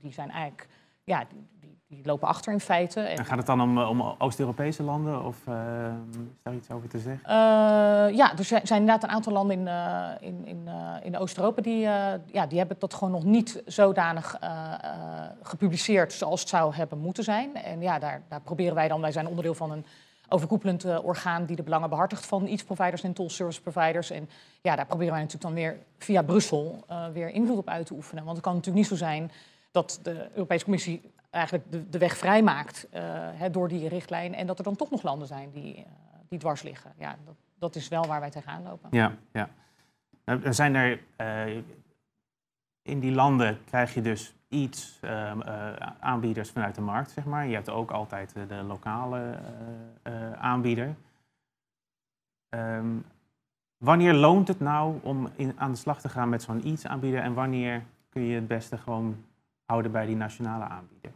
[0.00, 0.68] die zijn eigenlijk,
[1.04, 3.00] ja, die, die, die lopen achter in feite.
[3.00, 5.54] En, En gaat het dan om, eh, om Oost-Europese landen of eh,
[6.10, 7.24] is daar iets over te zeggen?
[7.24, 9.68] Eh, ja, er zijn, zijn inderdaad een aantal landen in,
[10.20, 10.68] in, in,
[11.02, 11.78] in Oost-Europa die,
[12.26, 14.38] ja, die hebben dat gewoon nog niet zodanig
[15.42, 17.54] gepubliceerd zoals het zou hebben moeten zijn.
[17.54, 19.86] En ja, daar, daar proberen wij dan, wij zijn onderdeel van een
[20.28, 24.10] overkoepelend orgaan die de belangen behartigt van iets providers en tool service providers.
[24.10, 24.28] En
[24.60, 28.24] ja, daar proberen wij natuurlijk dan weer via Brussel weer invloed op uit te oefenen.
[28.24, 29.30] Want het kan natuurlijk niet zo zijn
[29.70, 34.46] dat de Europese Commissie eigenlijk de, de weg vrijmaakt eh, hè, door die richtlijn en
[34.46, 35.82] dat er dan toch nog landen zijn die, eh,
[36.28, 36.92] die dwars liggen.
[36.98, 38.88] Ja, dat, dat is wel waar wij tegenaan lopen.
[38.90, 39.48] Ja, ja.
[40.24, 41.56] Nou, zijn er eh,
[42.82, 47.46] in die landen krijg je dus iets ehm, eh, aanbieders vanuit de markt, zeg maar.
[47.46, 49.38] Je hebt ook altijd eh, de lokale
[50.02, 50.94] eh, eh, aanbieder.
[52.48, 52.96] Ehm,
[53.76, 57.20] wanneer loont het nou om in, aan de slag te gaan met zo'n iets aanbieder
[57.20, 59.24] en wanneer kun je het beste gewoon
[59.64, 61.14] houden bij die nationale aanbieders?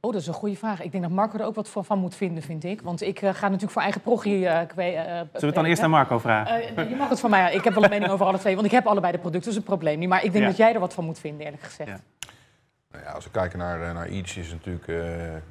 [0.00, 0.82] Oh, dat is een goede vraag.
[0.82, 2.80] Ik denk dat Marco er ook wat van, van moet vinden, vind ik.
[2.80, 4.46] Want ik eh, ga natuurlijk voor eigen progie...
[4.48, 6.76] eh, kwe- eh, Zullen we het dan eerst aan Marco vragen?
[6.76, 7.54] Eh, je mag het van mij.
[7.54, 9.58] Ik heb wel een mening over alle twee, want ik heb allebei de producten, dus
[9.58, 10.08] een probleem niet.
[10.08, 10.48] Maar ik denk Ja.
[10.50, 11.90] dat jij er wat van moet vinden, eerlijk gezegd.
[11.90, 11.98] Ja.
[12.92, 14.96] Nou ja, als we kijken naar, eh, naar iets, is natuurlijk, eh,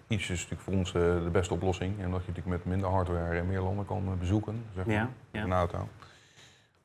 [0.08, 1.94] iets is natuurlijk voor ons de beste oplossing.
[2.02, 5.44] En dat je natuurlijk met minder hardware meer landen kan bezoeken, zeg maar, Ja, ja.
[5.44, 5.88] een auto.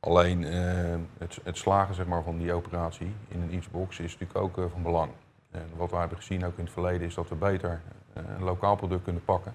[0.01, 0.61] Alleen eh,
[1.19, 4.65] het, het slagen zeg maar, van die operatie in een iets-box is natuurlijk ook eh,
[4.73, 5.11] van belang.
[5.53, 7.81] En wat we hebben gezien ook in het verleden is dat we beter
[8.13, 9.53] eh, een lokaal product kunnen pakken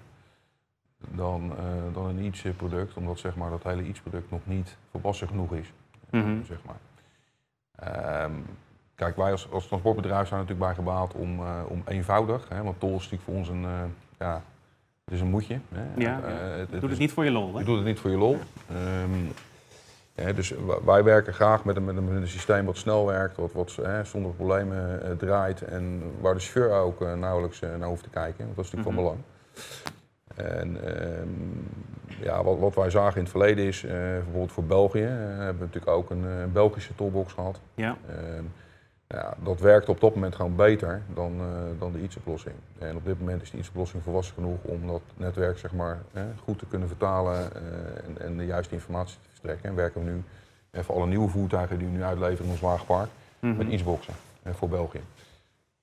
[1.08, 5.52] dan, eh, dan een iets-product, omdat zeg maar, dat hele iets-product nog niet volwassen genoeg
[5.52, 5.72] is.
[6.10, 6.44] Mhm.
[6.44, 6.76] zeg maar.
[7.74, 8.32] Ehm,
[8.94, 12.80] kijk, wij als, als transportbedrijf zijn natuurlijk bij gebaat om, eh, om eenvoudig, hè, want
[12.80, 13.66] tol is natuurlijk voor ons een,
[14.18, 14.42] ja,
[15.04, 15.60] het is een moetje.
[15.72, 15.82] Hè.
[15.96, 17.58] Ja, het- het Doe is- het niet voor je lol, hè?
[17.58, 18.38] je doet het niet voor je lol.
[18.68, 19.10] Ehm,
[20.34, 20.54] dus
[20.84, 24.32] wij werken graag met een, met een, systeem wat snel werkt, wat, wat hè, zonder
[24.32, 28.44] problemen eh, draait en waar de chauffeur ook eh, nauwelijks eh, naar hoeft te kijken.
[28.44, 29.06] Want dat is natuurlijk Mhm.
[29.06, 29.22] van belang.
[30.34, 35.58] En ehm, ja, wat, wat wij zagen in het verleden is, bijvoorbeeld voor België, hebben
[35.58, 37.60] we natuurlijk ook een Belgische toolbox gehad.
[37.74, 37.96] Ja.
[38.08, 38.44] Ehm,
[39.06, 41.40] ja, dat werkt op dat moment gewoon beter dan,
[41.78, 42.54] dan de iets-oplossing.
[42.78, 45.98] En op dit moment is de iets-oplossing volwassen genoeg om dat netwerk zeg maar,
[46.44, 47.52] goed te kunnen vertalen
[48.04, 50.22] en, en de juiste informatie te En werken we nu
[50.82, 53.08] voor alle nieuwe voertuigen die we nu uitleveren in ons wagenpark
[53.40, 53.56] Mhm.
[53.56, 55.00] met iets-boxen eh, voor België.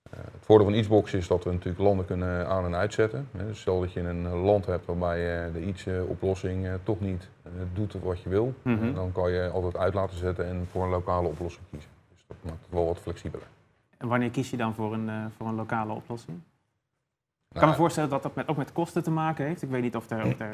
[0.10, 3.28] Eh, het voordeel van iets-box is dat we natuurlijk landen kunnen aan- en uitzetten.
[3.32, 7.30] Dus stel dat je een eh, land hebt waarbij de iets-oplossing toch niet
[7.74, 8.94] doet wat je wil, Mhm.
[8.94, 11.90] dan kan je altijd uit laten zetten en voor een lokale oplossing kiezen.
[12.12, 13.48] Dus dat maakt het wel wat flexibeler.
[13.98, 16.38] En wanneer kies je dan voor een, voor een lokale oplossing?
[16.38, 16.44] Ik
[17.52, 19.62] kan me Nou, voorstellen dat dat met, ook met kosten te maken heeft.
[19.62, 20.50] Ik weet niet of er, of er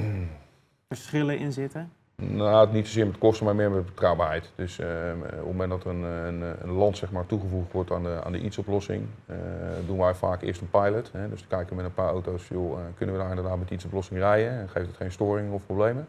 [0.87, 1.91] verschillen in zitten.
[2.29, 4.51] Nou, niet zozeer met kosten, maar meer met betrouwbaarheid.
[4.55, 7.91] Dus eh, op het moment dat er een, een, een land zeg maar, toegevoegd wordt
[7.91, 9.35] aan de, aan de iets-oplossing, eh,
[9.85, 11.11] doen wij vaak eerst een pilot.
[11.11, 11.29] Hè?
[11.29, 13.69] Dus dan kijken we met een paar auto's, joh, eh, kunnen we daar inderdaad met
[13.69, 14.51] iets-oplossing rijden?
[14.51, 16.07] En geeft het geen storing of problemen?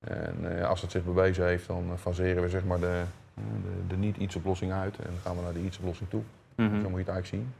[0.00, 3.02] En eh, als het zich bewezen heeft, dan eh, faseren we zeg maar, de,
[3.34, 6.22] eh, de, de niet-iets-oplossing uit en dan gaan we naar de iets-oplossing toe.
[6.54, 6.80] Mhm.
[6.80, 7.52] Zo moet je het eigenlijk zien.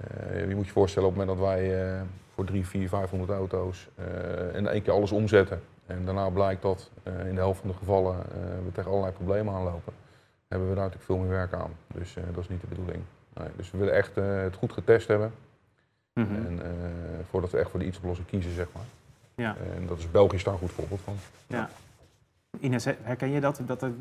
[0.00, 2.00] Eh, je moet je voorstellen op het moment dat wij eh,
[2.34, 5.60] voor 3, 4, 500 auto's eh, in één keer alles omzetten.
[5.86, 9.12] En daarna blijkt dat eh, in de helft van de gevallen eh, we tegen allerlei
[9.12, 9.92] problemen aanlopen.
[10.48, 11.70] Hebben we daar natuurlijk veel meer werk aan.
[11.94, 13.02] Dus eh, dat is niet de bedoeling.
[13.34, 15.32] Nee, dus we willen echt het goed getest hebben.
[16.12, 16.34] Mhm.
[16.34, 16.60] En,
[17.30, 18.84] voordat we echt voor de iets-oplossing kiezen, zeg maar.
[19.34, 19.56] Ja.
[19.76, 21.16] En dat is België daar een goed voorbeeld van.
[21.46, 21.70] Ja.
[22.60, 23.60] Ines, herken je dat?
[23.66, 23.92] dat er,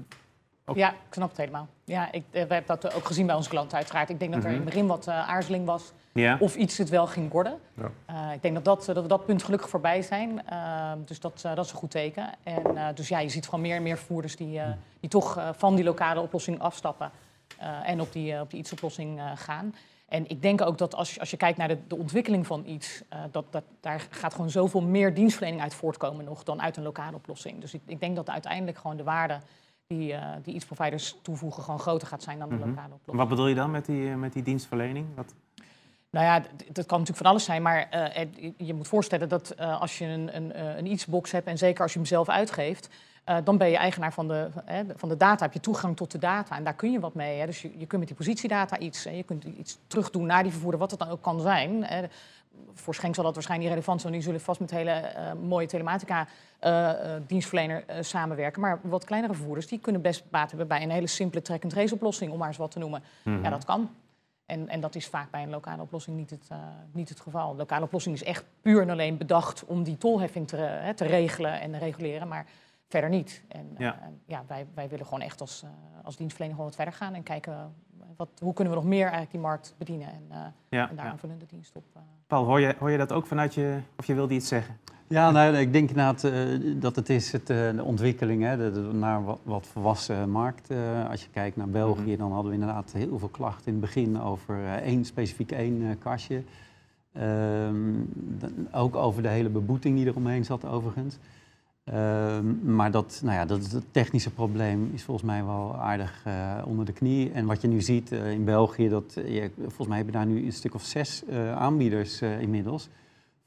[0.71, 1.67] Ook- Ja, ik snap het helemaal.
[1.85, 4.09] Ja, ik, eh, we hebben dat ook gezien bij onze klanten uiteraard.
[4.09, 4.65] Ik denk dat er in Mhm.
[4.65, 6.37] het begin wat eh, aarzeling was ja?
[6.39, 7.59] of iets het wel ging worden.
[7.73, 7.91] Ja.
[8.05, 10.47] Eh, ik denk dat, dat, dat we dat punt gelukkig voorbij zijn.
[10.47, 12.29] Eh, dus dat, dat is een goed teken.
[12.43, 15.75] En dus ja, je ziet gewoon meer en meer voerders die, eh, die toch van
[15.75, 17.11] die lokale oplossing afstappen
[17.83, 19.75] en op die, op die iets-oplossing gaan.
[20.07, 22.63] En ik denk ook dat als je, als je kijkt naar de, de ontwikkeling van
[22.65, 26.83] iets, dat, dat, daar gaat gewoon zoveel meer dienstverlening uit voortkomen nog dan uit een
[26.83, 27.61] lokale oplossing.
[27.61, 29.39] Dus ik, ik denk dat uiteindelijk gewoon de waarde
[29.97, 32.67] die, eh, die iets providers toevoegen gewoon groter gaat zijn dan de Mhm.
[32.67, 33.17] lokale oplossing.
[33.17, 35.05] Wat bedoel je dan met die, eh, met die dienstverlening?
[35.15, 35.33] Wat,
[36.09, 36.39] Nou ja,
[36.71, 38.27] dat kan natuurlijk van alles zijn, maar eh,
[38.57, 41.99] je- moet voorstellen dat als je een, een, een iets-box hebt en zeker als je
[41.99, 42.89] hem zelf uitgeeft,
[43.43, 44.49] dan ben je eigenaar van de,
[44.95, 47.39] van de data, heb je toegang tot de data en daar kun je wat mee.
[47.39, 47.45] Hè.
[47.45, 50.51] Dus je, je kunt met die positiedata iets, hè, je kunt iets terugdoen naar die
[50.51, 51.83] vervoerder, wat het dan ook kan zijn.
[51.85, 52.03] Hè.
[52.73, 55.11] Voor Schenk zal dat waarschijnlijk niet relevant zijn, die zullen vast met hele
[55.43, 56.27] mooie telematica
[57.27, 58.61] dienstverlener eh, samenwerken.
[58.61, 62.31] Maar wat kleinere vervoerders, die kunnen best baat hebben bij een hele simpele track-and-trace oplossing,
[62.31, 63.03] om maar eens wat te noemen.
[63.23, 63.43] Mhm.
[63.43, 63.89] Ja, dat kan.
[64.45, 66.57] En, en dat is vaak bij een lokale oplossing niet het, eh,
[66.91, 67.51] niet het geval.
[67.51, 71.05] Een lokale oplossing is echt puur en alleen bedacht om die tolheffing te, eh, te
[71.05, 72.45] regelen en reguleren, maar
[72.87, 73.43] verder niet.
[73.47, 73.99] En eh, Ja.
[74.25, 75.69] ja, wij, wij willen gewoon echt als, eh,
[76.05, 77.65] als dienstverlener gewoon wat verder gaan en kijken eh,
[78.17, 80.37] wat, hoe kunnen we nog meer eigenlijk die markt bedienen en, eh,
[80.69, 81.11] ja, en daar ja.
[81.11, 81.83] aanvullende dienst op.
[81.93, 82.01] eh.
[82.27, 83.79] Paul, hoor je, hoor je dat ook vanuit je...
[83.97, 84.77] Of je wilde iets zeggen?
[85.11, 86.33] Ja, nou, ik denk inderdaad eh,
[86.79, 90.69] dat het is het, eh, de ontwikkeling hè, de, de- naar wat, wat volwassen markt.
[90.69, 92.17] Eh, als je kijkt naar België, Mhm.
[92.17, 96.43] dan hadden we inderdaad heel veel klachten in het begin over één, specifiek één kastje.
[97.13, 97.75] Ehm,
[98.71, 101.17] ook over de hele beboeting die er omheen zat overigens.
[101.83, 106.23] Ehm, maar dat, nou ja, dat, dat technische probleem is volgens mij wel aardig
[106.65, 107.31] onder de knie.
[107.31, 110.53] En wat je nu ziet in België, dat, je, volgens mij hebben daar nu een
[110.53, 111.23] stuk of zes
[111.55, 112.89] aanbieders inmiddels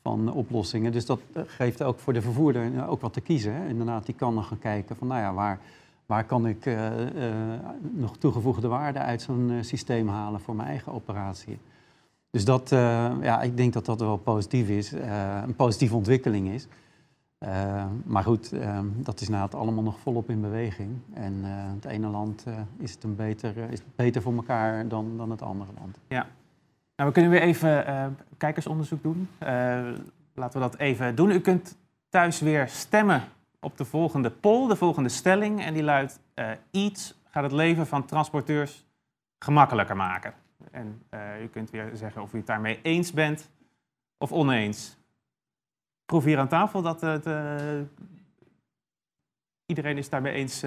[0.05, 0.93] van oplossingen.
[0.93, 3.55] Dus dat eh, geeft ook voor de vervoerder eh, ook wat te kiezen.
[3.55, 3.69] Hè.
[3.69, 5.61] Inderdaad, die kan dan gaan kijken van, nou ja, waar,
[6.07, 6.91] waar kan ik eh,
[7.81, 11.59] nog toegevoegde waarde uit zo'n systeem halen voor mijn eigen operatie.
[12.31, 12.69] Dus dat,
[13.21, 14.93] ja, ik denk dat dat wel positief is,
[15.43, 16.67] een positieve ontwikkeling is.
[18.05, 18.53] Maar goed,
[18.97, 20.91] dat is inderdaad allemaal nog volop in beweging.
[21.13, 22.45] En het ene land
[22.77, 25.99] is, het een beter, is het beter voor elkaar dan, dan het andere land.
[26.97, 29.29] Nou, we kunnen weer even eh, kijkersonderzoek doen.
[29.39, 29.49] Eh,
[30.35, 31.31] laten we dat even doen.
[31.31, 31.79] U kunt
[32.09, 33.23] thuis weer stemmen
[33.61, 35.63] op de volgende poll, de volgende stelling.
[35.63, 38.85] En die luidt, eh, iets gaat het leven van transporteurs
[39.39, 40.35] gemakkelijker maken.
[40.71, 41.03] En
[41.43, 43.51] u kunt weer zeggen of u het daarmee eens bent
[44.19, 44.97] of oneens.
[46.05, 47.27] Proef hier aan tafel dat het,
[49.67, 50.63] iedereen is daarmee eens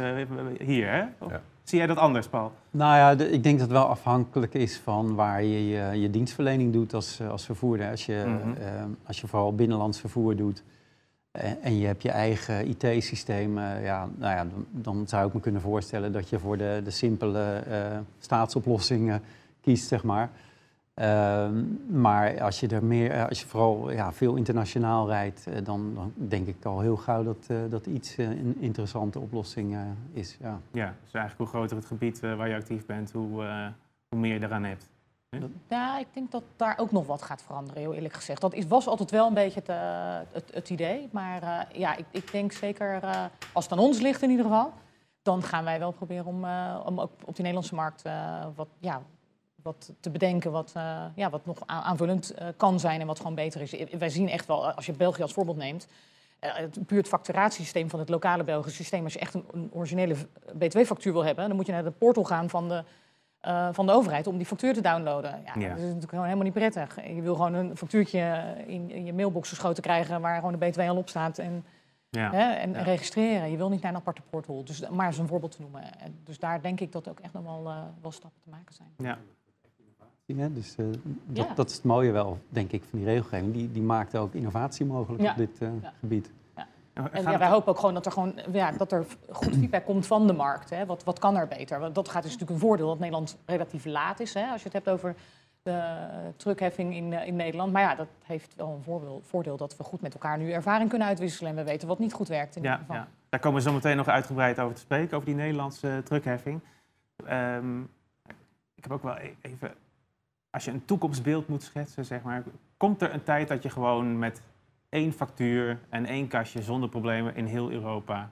[0.57, 1.05] hier, hè?
[1.27, 1.41] Ja.
[1.67, 2.51] Zie jij dat anders, Paul?
[2.71, 6.09] Nou ja, de- ik denk dat het wel afhankelijk is van waar je je, je
[6.09, 7.89] dienstverlening doet als, eh, als vervoerder.
[7.89, 8.61] Als je, Mhm.
[8.61, 10.63] eh, als je vooral binnenlands vervoer doet
[11.31, 15.39] en, en je hebt je eigen IT-systeem, ja, nou ja, dan, dan zou ik me
[15.39, 19.21] kunnen voorstellen dat je voor de, de simpele eh, staatsoplossingen
[19.61, 20.29] kiest, zeg maar.
[20.97, 21.63] Ehm,
[22.01, 25.93] maar als je er meer, eh, als je vooral ja, veel internationaal rijdt, eh, dan,
[25.95, 29.81] dan denk ik al heel gauw dat, eh, dat iets een interessante oplossing eh,
[30.13, 30.37] is.
[30.41, 30.59] Ja.
[30.71, 33.67] Ja, dus eigenlijk hoe groter het gebied waar je actief bent, hoe, eh,
[34.09, 34.89] hoe meer je eraan hebt.
[35.69, 38.41] Ja, ik denk dat daar ook nog wat gaat veranderen, heel eerlijk gezegd.
[38.41, 41.09] Dat is, was altijd wel een beetje het, het, het idee.
[41.11, 44.45] Maar eh, ja, ik, ik denk zeker, eh, als het aan ons ligt in ieder
[44.45, 44.73] geval,
[45.21, 48.67] dan gaan wij wel proberen om, eh, om ook op die Nederlandse markt eh, wat,
[48.79, 49.01] ja,
[49.67, 53.17] wat te bedenken wat, eh, ja, wat nog aan- aanvullend eh, kan zijn en wat
[53.17, 53.75] gewoon beter is.
[53.97, 55.87] Wij zien echt wel, als je België als voorbeeld neemt,
[56.39, 59.03] eh, het, puur het facturatiesysteem van het lokale Belgische systeem.
[59.03, 60.15] Als je echt een, een originele
[60.57, 62.83] btw-factuur wil hebben, dan moet je naar de portal gaan van de,
[63.39, 65.41] eh, van de overheid om die factuur te downloaden.
[65.45, 65.67] Ja, Ja.
[65.69, 67.05] Dat is natuurlijk gewoon helemaal niet prettig.
[67.15, 70.79] Je wil gewoon een factuurtje in, in je mailbox geschoten krijgen waar gewoon de btw
[70.79, 71.65] al op staat en,
[72.09, 72.31] Ja.
[72.31, 72.81] hè, en Ja.
[72.81, 73.51] registreren.
[73.51, 74.63] Je wil niet naar een aparte portal.
[74.63, 75.99] Dus maar eens een voorbeeld te noemen.
[75.99, 78.73] En Dus daar denk ik dat ook echt nog wel, eh, wel stappen te maken
[78.75, 78.89] zijn.
[78.97, 79.17] Ja.
[80.35, 80.85] Dus eh,
[81.25, 81.53] dat, Ja.
[81.53, 83.53] dat is het mooie wel, denk ik, van die regelgeving.
[83.53, 85.31] Die, die maakt ook innovatie mogelijk Ja.
[85.31, 85.93] op dit eh, Ja.
[85.99, 86.31] gebied.
[86.93, 90.07] En ja, wij hopen ook gewoon dat er, gewoon, ja, dat er goed feedback komt
[90.07, 90.69] van de markt.
[90.69, 90.85] Hè.
[90.85, 91.79] Wat, wat kan er beter?
[91.79, 94.33] Want dat gaat is natuurlijk een voordeel dat Nederland relatief laat is.
[94.33, 95.15] Hè, als je het hebt over
[95.61, 95.97] de
[96.35, 97.71] truckheffing in, eh, in Nederland.
[97.73, 100.89] Maar ja, dat heeft wel een voordeel, voordeel dat we goed met elkaar nu ervaring
[100.89, 101.51] kunnen uitwisselen.
[101.51, 103.01] En we weten wat niet goed werkt in Ja, ieder geval.
[103.01, 103.07] ja.
[103.29, 106.59] Daar komen we zo meteen nog uitgebreid over te spreken, over die Nederlandse truckheffing.
[107.25, 107.81] Ehm,
[108.75, 109.71] ik heb ook wel e- even,
[110.49, 112.43] als je een toekomstbeeld moet schetsen, zeg maar,
[112.77, 114.41] komt er een tijd dat je gewoon met
[114.89, 118.31] één factuur en één kastje zonder problemen in heel Europa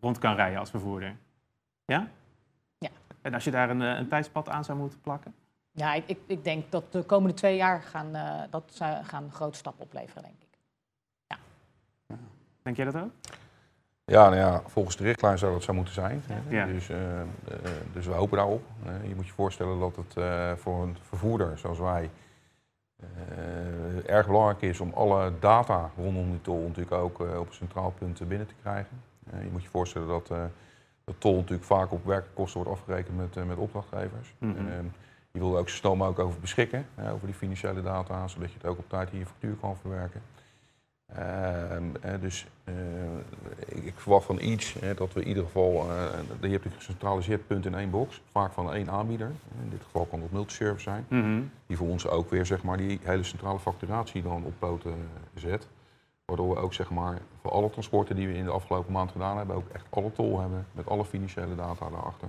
[0.00, 1.16] rond kan rijden als vervoerder?
[1.84, 2.08] Ja?
[2.78, 2.90] Ja.
[3.22, 5.34] En als je daar een, eh, een tijdspad aan zou moeten plakken?
[5.70, 9.32] Ja, ik, ik, ik denk dat de komende twee jaar gaan, eh, dat gaan een
[9.32, 10.48] grote stap opleveren, denk ik.
[12.68, 13.10] Denk jij dat ook?
[14.08, 16.22] Ja, nou ja, volgens de richtlijn zou dat zo moeten zijn.
[16.48, 16.66] Ja.
[16.66, 17.26] Dus, eh, eh,
[17.92, 18.62] dus we hopen daarop.
[18.86, 22.10] Eh, je moet je voorstellen dat het eh, voor een vervoerder zoals wij
[23.00, 27.54] eh, erg belangrijk is om alle data rondom die tol natuurlijk ook eh, op een
[27.54, 29.02] centraal punt binnen te krijgen.
[29.30, 30.44] Eh, je moet je voorstellen dat eh,
[31.04, 34.34] de tol natuurlijk vaak op werkkosten wordt afgerekend met, met opdrachtgevers.
[34.38, 34.56] Mhm.
[34.56, 34.74] Eh,
[35.30, 38.56] je wil er ook zo snel mogelijk over beschikken, over die financiële data, zodat je
[38.56, 40.22] het ook op tijd in je factuur kan verwerken.
[41.14, 42.74] Ehm, eh, dus eh,
[43.84, 47.66] ik, verwacht van iets dat we in ieder geval, eh, je hebt een gecentraliseerd punt
[47.66, 49.26] in één box, vaak van één aanbieder.
[49.62, 51.40] In dit geval kan dat multiservice zijn, Mhm.
[51.66, 54.94] die voor ons ook weer zeg maar, die hele centrale facturatie dan op poten
[55.34, 55.68] zet.
[56.24, 59.36] Waardoor we ook zeg maar, voor alle transporten die we in de afgelopen maand gedaan
[59.36, 62.28] hebben, ook echt alle tol hebben met alle financiële data daarachter.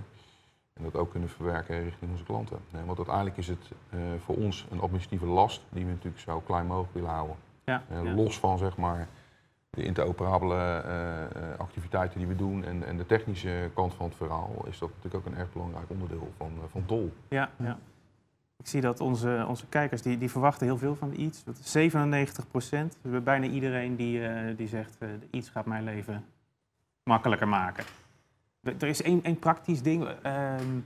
[0.72, 2.58] En dat ook kunnen verwerken richting onze klanten.
[2.70, 6.40] Nee, want uiteindelijk is het eh, voor ons een administratieve last die we natuurlijk zo
[6.40, 7.36] klein mogelijk willen houden.
[7.70, 8.14] Ja, Eh, ja.
[8.14, 9.08] Los van zeg maar,
[9.70, 14.16] de interoperabele eh, eh, activiteiten die we doen en, en de technische kant van het
[14.16, 17.12] verhaal, is dat natuurlijk ook een erg belangrijk onderdeel van, van Tol.
[17.28, 17.78] Ja, ja.
[18.56, 21.44] Ik zie dat onze, onze kijkers die, die verwachten heel veel van iets.
[21.62, 22.92] 97 procent.
[22.92, 26.24] We hebben bijna iedereen die, eh, die zegt eh iets gaat mijn leven
[27.02, 27.84] makkelijker maken.
[28.62, 30.08] Er is één, één praktisch ding.
[30.22, 30.80] ehm,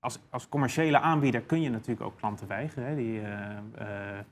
[0.00, 2.88] als, als commerciële aanbieder kun je natuurlijk ook klanten weigeren.
[2.88, 4.24] Hè, die eh, eh,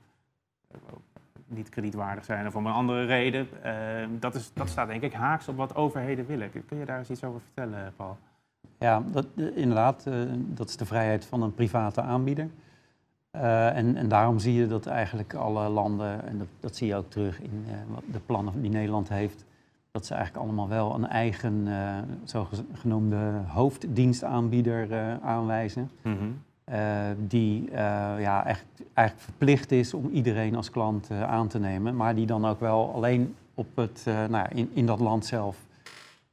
[1.47, 3.47] niet kredietwaardig zijn of om een andere reden.
[3.63, 6.49] Ehm, dat, is, dat staat denk ik haaks op wat overheden willen.
[6.65, 8.17] Kun je daar eens iets over vertellen, Paul?
[8.79, 12.49] Ja, dat, eh, inderdaad, eh, dat is de vrijheid van een private aanbieder.
[13.31, 16.95] Eh, en, en daarom zie je dat eigenlijk alle landen, en dat, dat zie je
[16.95, 17.73] ook terug in eh,
[18.11, 19.45] de plannen die Nederland heeft,
[19.91, 25.89] dat ze eigenlijk allemaal wel een eigen eh, zogenoemde hoofddienstaanbieder eh, aanwijzen.
[26.01, 26.11] eh,
[27.17, 27.75] die eh,
[28.19, 32.25] ja, echt, eigenlijk verplicht is om iedereen als klant eh, aan te nemen, maar die
[32.25, 35.57] dan ook wel alleen op het, eh, nou, ja, in, in dat land zelf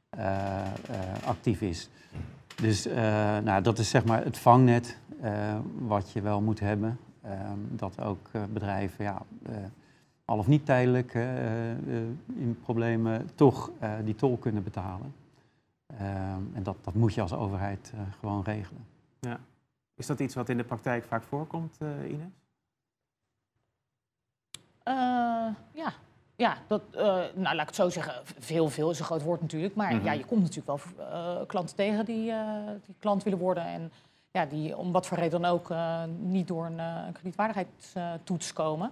[0.09, 0.65] eh, eh,
[1.25, 1.89] actief is.
[2.61, 2.95] Dus eh,
[3.43, 6.99] nou, dat is zeg maar het vangnet eh, wat je wel moet hebben.
[7.21, 9.55] Ehm, dat ook eh, bedrijven, ja, eh,
[10.25, 11.77] al of niet tijdelijk eh, eh,
[12.35, 15.13] in problemen, toch eh, die tol kunnen betalen.
[15.97, 18.85] Ehm, en dat, dat moet je als overheid eh, gewoon regelen.
[19.95, 22.33] Is dat iets wat in de praktijk vaak voorkomt, eh Ines?
[24.83, 24.93] Eh,
[25.73, 25.93] ja,
[26.35, 27.03] ja dat, eh,
[27.33, 29.75] nou laat ik het zo zeggen, veel, veel is een groot woord natuurlijk.
[29.75, 30.05] Maar Mhm.
[30.05, 32.33] ja, je komt natuurlijk wel klanten tegen die,
[32.85, 33.65] die klant willen worden.
[33.65, 33.91] En
[34.31, 35.73] ja, die om wat voor reden dan ook
[36.19, 38.91] niet door een, een kredietwaardigheidstoets komen.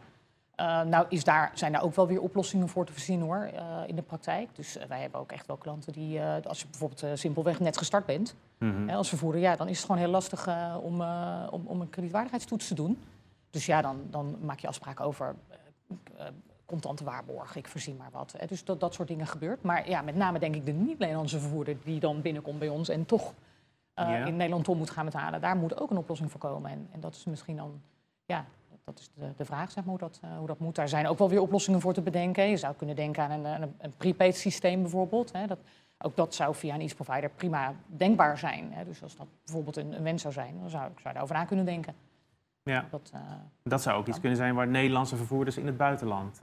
[0.56, 3.78] Eh, nou is daar, zijn daar ook wel weer oplossingen voor te voorzien hoor, eh,
[3.86, 4.56] in de praktijk.
[4.56, 8.06] Dus eh, wij hebben ook echt wel klanten die, als je bijvoorbeeld simpelweg net gestart
[8.06, 8.88] bent, Mhm.
[8.88, 10.48] hè, als vervoerder, ja, dan is het gewoon heel lastig
[10.82, 11.02] om,
[11.50, 13.02] om, om een kredietwaardigheidstoets te doen.
[13.50, 15.36] Dus ja, dan, dan maak je afspraken over
[16.66, 18.34] contante waarborg, ik voorzie maar wat.
[18.38, 18.46] Hè.
[18.46, 19.62] Dus dat, dat soort dingen gebeurt.
[19.62, 23.06] Maar ja, met name denk ik de niet-Nederlandse vervoerder die dan binnenkomt bij ons en
[23.06, 23.34] toch
[24.26, 26.72] in Nederland om moet gaan betalen, daar moet ook een oplossing voor komen.
[26.72, 27.82] En, en dat is misschien dan,
[28.26, 28.46] ja,
[28.84, 30.76] dat is de, de vraag, zeg maar, hoe dat, eh, hoe dat moet.
[30.76, 32.50] Daar zijn ook wel weer oplossingen voor te bedenken.
[32.50, 35.32] Je zou kunnen denken aan een, eh, een, een prepaid systeem bijvoorbeeld.
[35.32, 35.48] Hè.
[35.48, 35.60] Dat,
[35.98, 38.70] ook dat zou via een iets provider prima denkbaar zijn.
[38.72, 38.84] Hè.
[38.86, 41.46] Dus als dat bijvoorbeeld een, een wens zou zijn, dan zou ik zou daarover na
[41.46, 41.96] kunnen denken.
[42.64, 43.20] Ja, Dat, eh,
[43.64, 46.40] dat zou ook iets kunnen zijn waar Nederlandse vervoerders in het buitenland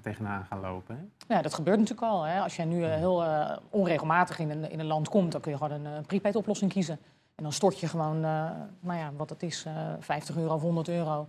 [0.00, 0.96] tegenaan gaan lopen.
[0.96, 1.34] Hè?
[1.34, 2.22] Ja, dat gebeurt natuurlijk al.
[2.22, 2.40] Hè.
[2.40, 3.24] Als jij nu heel
[3.70, 6.98] onregelmatig in een, in een land komt, dan kun je gewoon een prepaid oplossing kiezen.
[7.34, 8.20] En dan stort je gewoon,
[8.80, 11.26] nou ja, wat het is, eh 50 euro of 100 euro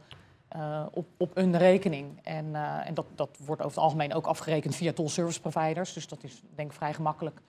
[0.48, 2.20] eh, op, op een rekening.
[2.24, 5.94] En, eh, en dat, dat wordt over het algemeen ook afgerekend via toll service providers.
[5.94, 7.42] Dus dat is denk ik vrij gemakkelijk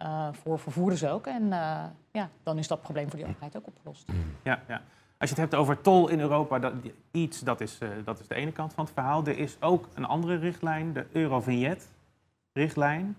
[0.00, 1.26] eh, voor vervoerders ook.
[1.26, 4.08] En eh, ja, dan is dat probleem voor die overheid ook opgelost.
[4.42, 4.82] Ja, ja.
[5.18, 6.72] Als je het hebt over tol in Europa, dat,
[7.10, 9.26] iets, dat is, eh, dat is de ene kant van het verhaal.
[9.26, 13.16] Er is ook een andere richtlijn, de Eurovignet-richtlijn.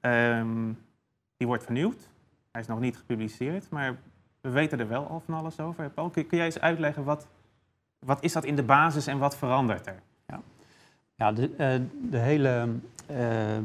[0.00, 0.72] Ehm,
[1.36, 2.08] die wordt vernieuwd.
[2.52, 3.96] Hij is nog niet gepubliceerd, maar
[4.40, 5.90] we weten er wel al van alles over.
[5.90, 7.26] Paul, kun, kun jij eens uitleggen wat,
[7.98, 10.02] wat is dat in de basis en wat verandert er?
[11.18, 11.80] Ja, de, eh,
[12.10, 12.68] de hele
[13.06, 13.62] eh, eh,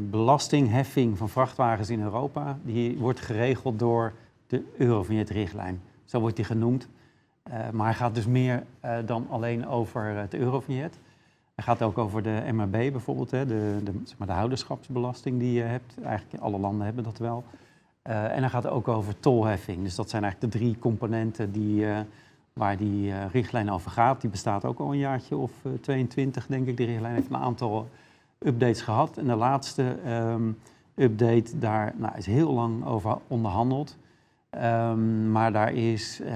[0.00, 4.12] belastingheffing van vrachtwagens in Europa, die wordt geregeld door
[4.46, 5.80] de Eurovignet-richtlijn.
[6.04, 6.88] Zo wordt die genoemd.
[7.72, 8.64] Maar hij gaat dus meer
[9.04, 10.98] dan alleen over het Eurovignet.
[11.54, 15.52] Hij gaat ook over de MRB bijvoorbeeld, hè, de, de, zeg maar de houderschapsbelasting die
[15.52, 15.94] je hebt.
[16.02, 17.44] Eigenlijk alle landen hebben dat wel.
[18.02, 19.82] En hij gaat ook over tolheffing.
[19.82, 21.86] Dus dat zijn eigenlijk de drie componenten die,
[22.58, 24.20] waar die eh, richtlijn over gaat.
[24.20, 26.76] Die bestaat ook al een jaartje of eh, 22, denk ik.
[26.76, 27.88] Die richtlijn heeft een aantal
[28.38, 29.16] updates gehad.
[29.16, 30.50] En de laatste ehm,
[30.94, 33.96] update, daar nou, is heel lang over onderhandeld.
[34.50, 36.32] Ehm, maar daar is eh,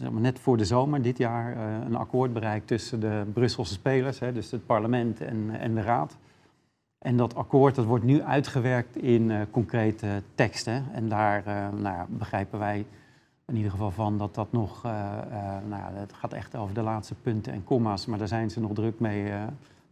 [0.00, 4.18] zeg maar net voor de zomer dit jaar een akkoord bereikt tussen de Brusselse spelers,
[4.18, 6.16] hè, dus het parlement en, en de raad.
[6.98, 10.84] En dat akkoord dat wordt nu uitgewerkt in concrete teksten.
[10.92, 11.42] En daar
[11.74, 12.86] nou begrijpen wij
[13.46, 16.74] in ieder geval van dat dat nog, eh, eh, nou ja, het gaat echt over
[16.74, 19.42] de laatste punten en comma's, maar daar zijn ze nog druk mee, eh,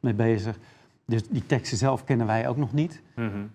[0.01, 0.59] mee bezig.
[1.05, 3.03] Dus die teksten zelf kennen wij ook nog niet.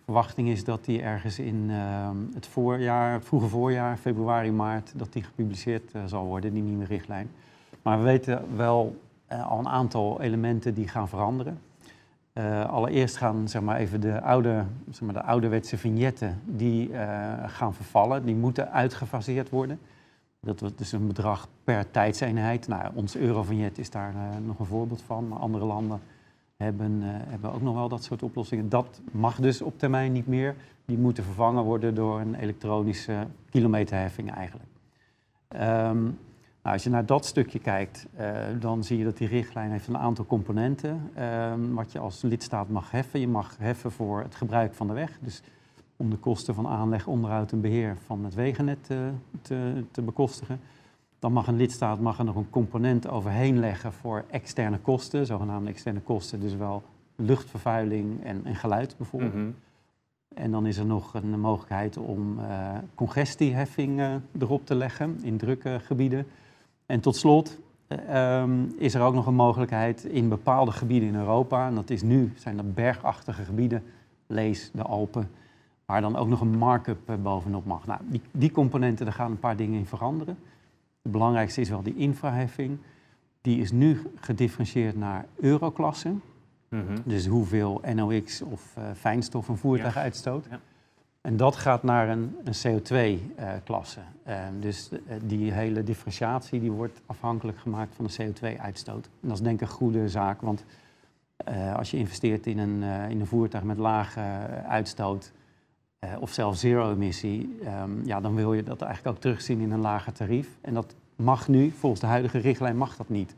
[0.04, 5.24] Verwachting is dat die ergens in eh, het voorjaar, vroege voorjaar, februari, maart, dat die
[5.24, 7.30] gepubliceerd zal worden, die nieuwe richtlijn.
[7.82, 11.60] Maar we weten wel al een aantal elementen die gaan veranderen.
[12.36, 17.34] Eh, allereerst gaan zeg maar, even de, oude, zeg maar, de ouderwetse vignetten die, eh,
[17.48, 18.26] gaan vervallen.
[18.26, 19.80] Die moeten uitgefaseerd worden.
[20.40, 22.68] Dat wordt dus een bedrag per tijdseenheid.
[22.68, 25.28] Nou, ons eurovignet is daar eh, nog een voorbeeld van.
[25.28, 26.00] Maar andere landen
[26.58, 28.70] hebben, hebben ook nog wel dat soort oplossingen.
[28.70, 30.56] Dat mag dus op termijn niet meer.
[30.86, 34.70] Die moeten vervangen worden door een elektronische kilometerheffing eigenlijk.
[35.48, 36.08] Ehm,
[36.66, 39.88] nou, als je naar dat stukje kijkt, eh, dan zie je dat die richtlijn heeft
[39.88, 43.20] een aantal componenten ehm, wat je als lidstaat mag heffen.
[43.20, 45.42] Je mag heffen voor het gebruik van de weg, dus
[45.96, 48.98] om de kosten van aanleg, onderhoud en beheer van het wegennet eh,
[49.42, 50.60] te, te bekostigen.
[51.20, 55.70] Dan mag een lidstaat mag er nog een component overheen leggen voor externe kosten, zogenaamde
[55.70, 56.84] externe kosten, dus wel
[57.16, 59.34] luchtvervuiling en, en geluid bijvoorbeeld.
[59.34, 59.50] Mhm.
[60.34, 65.38] En dan is er nog een mogelijkheid om eh, congestieheffing eh, erop te leggen in
[65.38, 66.26] drukke gebieden.
[66.86, 71.16] En tot slot eh, ehm, is er ook nog een mogelijkheid in bepaalde gebieden in
[71.16, 73.84] Europa, en dat is nu, zijn dat bergachtige gebieden,
[74.28, 75.30] lees de Alpen,
[75.86, 77.86] waar dan ook nog een markup eh, bovenop mag.
[77.86, 80.38] Nou, die, die componenten, daar gaan een paar dingen in veranderen.
[81.02, 82.78] Het belangrijkste is wel die infraheffing.
[83.42, 86.22] Die is nu gedifferentieerd naar euroklassen.
[86.70, 86.98] Mhm.
[87.04, 90.02] Dus hoeveel NOx of eh, fijnstof een voertuig Ja.
[90.02, 90.48] uitstoot.
[90.50, 90.60] Ja.
[91.26, 94.00] En dat gaat naar een, een CO2-klasse.
[94.60, 99.06] dus eh, die hele differentiatie die wordt afhankelijk gemaakt van de CO2-uitstoot.
[99.06, 100.66] En dat is denk ik een goede zaak, want
[101.36, 105.32] eh, als je investeert in een, eh, in een voertuig met lage eh, uitstoot
[106.00, 109.80] eh, of zelfs zero-emissie, ehm, ja, dan wil je dat eigenlijk ook terugzien in een
[109.80, 110.58] lager tarief.
[110.62, 113.36] En dat mag nu, volgens de huidige richtlijn mag dat niet.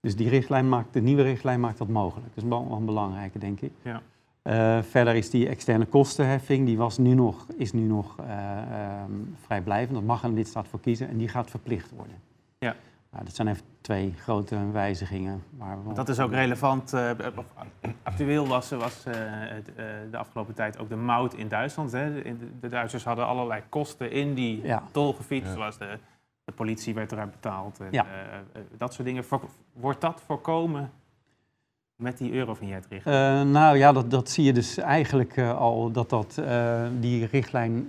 [0.00, 2.34] Dus die richtlijn maakt, de nieuwe richtlijn maakt dat mogelijk.
[2.34, 3.72] Dat is wel een belangrijke, denk ik.
[3.82, 4.02] Ja.
[4.44, 9.10] Eh, verder is die externe kostenheffing, die was nu nog, is nu nog eh, ehm,
[9.46, 9.94] vrijblijvend.
[9.94, 12.16] Dat mag een lidstaat voor kiezen en die gaat verplicht worden.
[12.58, 12.74] Ja.
[13.10, 15.42] Nou, dat zijn even twee grote wijzigingen.
[15.50, 16.92] Waar we Dat is ook relevant.
[16.92, 17.44] eh, of
[18.02, 19.02] actueel was, was
[20.10, 21.92] de afgelopen tijd ook de mout in Duitsland.
[21.92, 22.12] Hè.
[22.22, 24.82] De, de Duitsers hadden allerlei kosten in die Ja.
[24.90, 25.44] tolgebied.
[25.44, 25.52] Ja.
[25.52, 25.98] Zoals de,
[26.44, 27.80] de politie werd eruit betaald.
[27.80, 28.06] En, Ja.
[28.76, 29.24] dat soort dingen.
[29.72, 30.90] Wordt dat voorkomen
[31.96, 33.46] met die Eurovignet-richtlijn?
[33.46, 37.26] Eh, nou ja, dat, dat zie je dus eigenlijk eh, al dat, dat eh, die
[37.26, 37.88] richtlijn,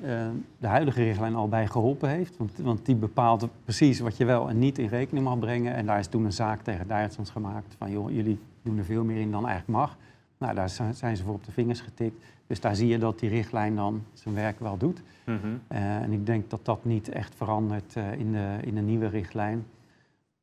[0.58, 2.38] de huidige richtlijn al bij geholpen heeft.
[2.38, 5.74] Want, want die bepaalt precies wat je wel en niet in rekening mag brengen.
[5.74, 9.04] En daar is toen een zaak tegen Duitsland gemaakt van joh, jullie doen er veel
[9.04, 9.98] meer in dan eigenlijk mag.
[10.38, 12.24] Nou, daar zijn ze voor op de vingers getikt.
[12.48, 15.02] Dus daar zie je dat die richtlijn dan zijn werk wel doet.
[15.26, 15.38] Mhm.
[15.68, 19.65] En ik denk dat dat niet echt verandert in, de, in de nieuwe richtlijn.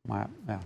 [0.08, 0.58] Maar ja,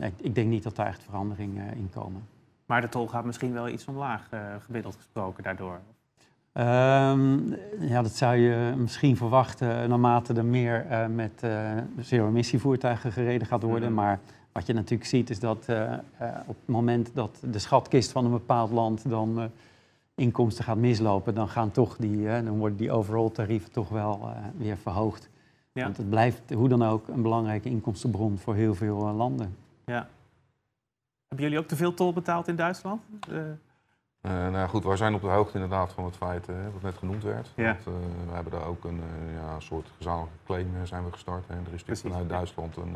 [0.00, 2.22] ik, ik denk niet dat daar echt veranderingen in komen.
[2.70, 5.80] Maar de tol gaat misschien wel iets omlaag, eh, gemiddeld gesproken, daardoor.
[6.52, 13.46] Ehm, ja, dat zou je misschien verwachten naarmate er meer eh, met eh zero-emissievoertuigen gereden
[13.46, 13.92] gaat worden.
[13.92, 14.00] Mhm.
[14.00, 14.18] Maar
[14.52, 15.58] wat je natuurlijk ziet is dat
[16.46, 19.50] op het moment dat de schatkist van een bepaald land dan
[20.14, 24.76] inkomsten gaat mislopen, dan, gaan toch die, dan worden die overall tarieven toch wel weer
[24.76, 25.28] verhoogd.
[25.72, 25.82] Ja.
[25.82, 29.56] Want het blijft hoe dan ook een belangrijke inkomstenbron voor heel veel landen.
[29.84, 30.08] Ja.
[31.30, 33.02] Hebben jullie ook te veel tol betaald in Duitsland?
[33.30, 33.36] Eh,
[34.20, 36.96] Eh, nou goed, wij zijn op de hoogte inderdaad van het feit eh, wat net
[36.98, 37.52] genoemd werd.
[37.56, 37.64] Ja.
[37.84, 37.84] Want,
[38.28, 39.02] we hebben daar ook een
[39.34, 41.44] ja, soort gezamenlijke claim zijn we gestart.
[41.46, 42.28] En er is natuurlijk vanuit.
[42.28, 42.94] Duitsland een,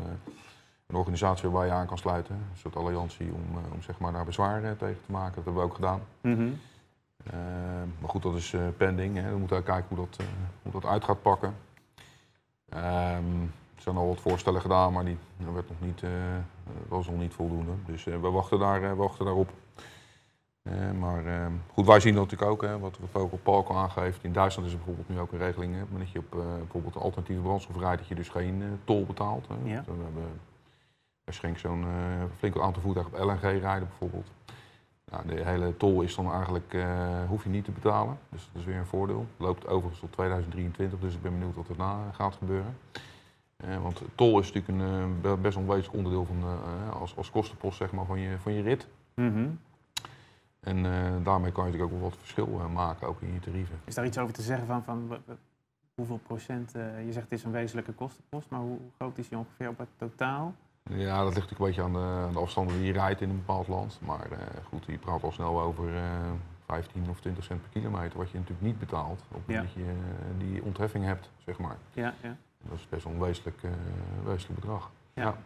[0.87, 2.35] een organisatie waar je aan kan sluiten.
[2.35, 5.35] Een soort alliantie om, om zeg maar daar bezwaar eh, tegen te maken.
[5.35, 6.01] Dat hebben we ook gedaan.
[6.21, 6.49] mhm.
[7.99, 9.17] Maar goed, dat is pending.
[9.17, 9.31] Hè.
[9.31, 10.25] We moeten kijken hoe dat,
[10.61, 11.55] hoe dat uit gaat pakken.
[12.69, 13.23] Ehm,
[13.85, 16.09] zijn al wat voorstellen gedaan, maar die dat werd nog niet, eh,
[16.87, 17.71] was nog niet voldoende.
[17.85, 19.49] Dus eh, we, wachten daar, eh, we wachten daarop.
[20.99, 24.23] Maar goed, wij zien dat natuurlijk ook, hè, wat Vogel Park al aangeeft.
[24.23, 26.95] In Duitsland is er bijvoorbeeld nu ook een regeling, hè, dat je op eh, bijvoorbeeld
[26.95, 29.47] alternatieve brandstof rijdt, dat je dus geen tol betaalt.
[29.47, 29.53] Hè.
[29.53, 29.83] Ja.
[29.85, 30.39] We hebben
[31.25, 31.85] schenkt zo'n
[32.37, 34.31] flink aantal voertuigen op LNG rijden bijvoorbeeld.
[35.11, 36.75] Nou, de hele tol is dan eigenlijk,
[37.27, 38.17] hoef je niet te betalen.
[38.29, 39.25] Dus dat is weer een voordeel.
[39.37, 42.77] Loopt overigens tot 2023, dus ik ben benieuwd wat er na gaat gebeuren.
[43.57, 47.31] Eh, want tol is natuurlijk een eh, be- best wezenlijk onderdeel van, eh, als, als
[47.31, 48.87] kostenpost zeg maar, van, je, van je rit.
[49.13, 49.47] Mhm.
[50.59, 53.39] En eh, daarmee kan je natuurlijk ook wel wat verschil eh, maken, ook in je
[53.39, 53.79] tarieven.
[53.85, 55.17] Is daar iets over te zeggen van, van
[55.95, 59.37] hoeveel procent, eh, je zegt het is een wezenlijke kostenpost, maar hoe groot is die
[59.37, 60.53] ongeveer op het totaal?
[60.89, 63.29] Ja, dat ligt natuurlijk een beetje aan de, aan de afstanden die je rijdt in
[63.29, 63.99] een bepaald land.
[64.05, 64.37] Maar eh,
[64.69, 66.01] goed, je praat al snel over eh
[66.65, 69.55] 15 of 20 cent per kilometer, wat je natuurlijk niet betaalt op het Ja.
[69.55, 71.77] moment dat je eh, die ontheffing hebt, zeg maar.
[71.93, 72.35] Ja, ja.
[72.69, 73.71] Dat is best een wezenlijk, eh,
[74.23, 74.91] wezenlijk bedrag.
[75.13, 75.23] Ja.
[75.23, 75.37] Ja.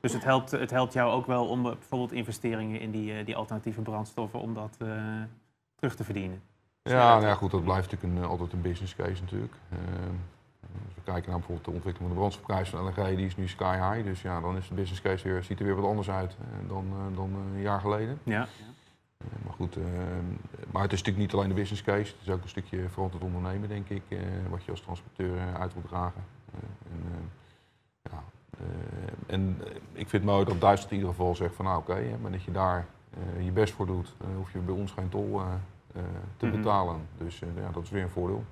[0.00, 3.24] Dus het helpt, het helpt jou ook wel om eh, bijvoorbeeld investeringen in die, eh,
[3.24, 4.76] die alternatieve brandstoffen, om dat
[5.74, 6.42] terug te verdienen.
[6.82, 9.54] Ja, nou ja, goed, dat blijft natuurlijk een, altijd een business case natuurlijk.
[10.86, 13.48] Als we kijken naar bijvoorbeeld de ontwikkeling van de brandstofprijs van LNG, die is nu
[13.48, 14.08] sky high.
[14.08, 16.36] Dus ja, dan is de business case weer, ziet er weer wat anders uit
[16.68, 18.18] dan, dan een jaar geleden.
[18.22, 18.46] Ja,
[19.44, 19.76] maar goed,
[20.70, 23.24] maar het is natuurlijk niet alleen de business case, het is ook een stukje verantwoord
[23.24, 24.02] ondernemen, denk ik,
[24.50, 26.22] wat je als transporteur uit wil dragen.
[26.52, 28.22] Eh, en, eh, ja,
[28.58, 29.56] eh, en
[29.92, 32.42] ik vind het mooi dat Duitsland in ieder geval zegt van nou oké, maar dat
[32.42, 32.86] je daar
[33.40, 35.40] je best voor doet, dan hoef je bij ons geen tol
[36.36, 36.56] te Mhm.
[36.56, 37.08] betalen.
[37.18, 38.44] Dus ja, dat is weer een voordeel.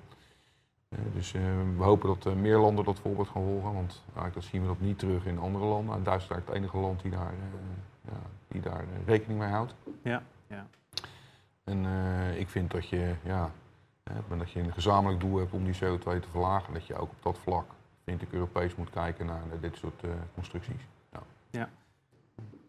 [1.13, 1.31] Dus
[1.77, 4.79] we hopen dat meer landen dat voorbeeld gaan volgen, want eigenlijk dat zien we dat
[4.79, 5.85] niet terug in andere landen.
[5.89, 7.33] Nou, Duitsland is eigenlijk het enige land die daar,
[8.01, 9.75] ja, die daar rekening mee houdt.
[10.01, 10.67] Ja, ja.
[11.63, 11.85] En
[12.37, 13.51] ik vind dat je, ja,
[14.03, 17.09] hè, dat je een gezamenlijk doel hebt om die CO2 te verlagen, dat je ook
[17.09, 17.65] op dat vlak,
[18.05, 20.81] vind ik, Europees moet kijken naar eh, dit soort eh, constructies.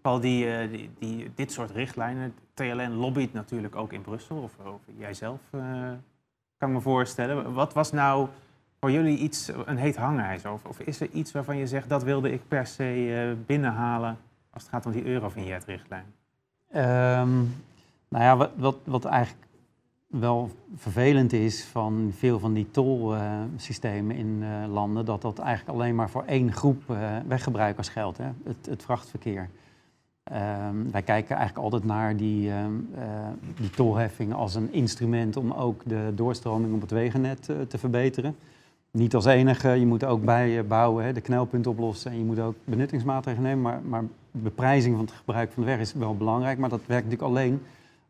[0.01, 4.53] Paul, die, eh, die, die, dit soort richtlijnen, TLN lobbyt natuurlijk ook in Brussel, of,
[4.59, 5.91] of jijzelf, eh
[6.59, 7.53] kan ik me voorstellen.
[7.53, 8.29] Wat was nou
[8.81, 10.53] voor jullie iets, een heet hangijzer?
[10.53, 14.19] Of, of is er iets waarvan je zegt, dat wilde ik per se eh, binnenhalen
[14.51, 16.15] als het gaat om die Eurovignet-richtlijn?
[16.71, 17.37] Ehm,
[18.09, 19.46] nou ja, wat, wat, wat eigenlijk
[20.19, 25.95] wel vervelend is van veel van die tolsystemen in eh, landen, dat dat eigenlijk alleen
[25.95, 26.97] maar voor één groep eh,
[27.27, 28.29] weggebruikers geldt, hè?
[28.45, 29.49] Het, het vrachtverkeer.
[30.23, 33.05] Ehm, wij kijken eigenlijk altijd naar die, ehm, eh,
[33.57, 38.37] die tolheffing als een instrument om ook de doorstroming op het wegennet te verbeteren.
[38.91, 42.55] Niet als enige, je moet ook bijbouwen, hè, de knelpunten oplossen en je moet ook
[42.65, 43.63] benuttingsmaatregelen nemen.
[43.63, 47.05] Maar, maar beprijzing van het gebruik van de weg is wel belangrijk, maar dat werkt
[47.05, 47.61] natuurlijk alleen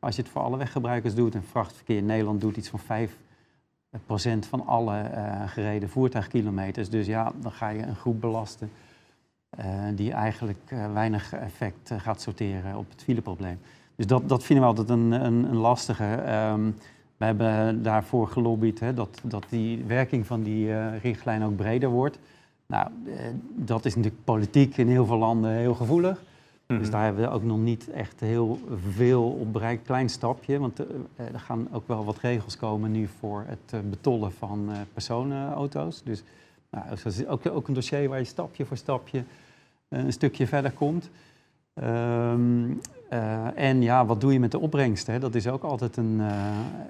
[0.06, 1.34] als je het voor alle weggebruikers doet.
[1.34, 6.88] En vrachtverkeer in Nederland doet iets van 5% van alle eh, gereden voertuigkilometers.
[6.88, 8.70] Dus ja, dan ga je een groep belasten
[9.50, 13.58] eh, die eigenlijk eh, weinig effect gaat sorteren op het fileprobleem.
[13.96, 16.14] Dus dat, dat vinden we altijd een, een, een lastige.
[16.14, 16.70] Ehm,
[17.16, 22.18] we hebben daarvoor gelobbyd hè, dat, dat die werking van die richtlijn ook breder wordt.
[22.66, 22.90] Nou,
[23.54, 26.22] dat is natuurlijk politiek in heel veel landen heel gevoelig.
[26.66, 26.78] Mhm.
[26.78, 28.58] Dus daar hebben we ook nog niet echt heel
[28.92, 29.86] veel op bereikt.
[29.86, 30.86] Klein stapje, want eh,
[31.16, 36.02] eh, er gaan ook wel wat regels komen nu voor het eh, betollen van personenauto's.
[36.02, 36.22] Dus
[36.70, 39.24] nou, dat is ook, ook een dossier waar je stapje voor stapje
[39.88, 41.10] een stukje verder komt.
[41.74, 42.70] Ehm,
[43.08, 45.06] eh, en ja, wat doe je met de opbrengst?
[45.06, 45.18] Hè?
[45.18, 46.20] Dat is ook altijd een,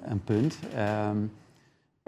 [0.03, 0.59] een punt.
[0.75, 1.17] Ehm,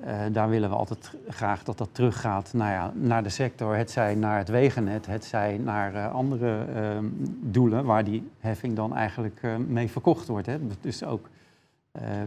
[0.03, 3.75] eh, daar willen we altijd graag dat dat teruggaat nou ja, naar de sector.
[3.75, 7.05] Het zij naar het wegennet, het zij naar eh, andere ehm,
[7.41, 10.47] doelen waar die heffing dan eigenlijk eh, mee verkocht wordt.
[10.47, 10.57] Hè?
[10.81, 11.29] Dus ook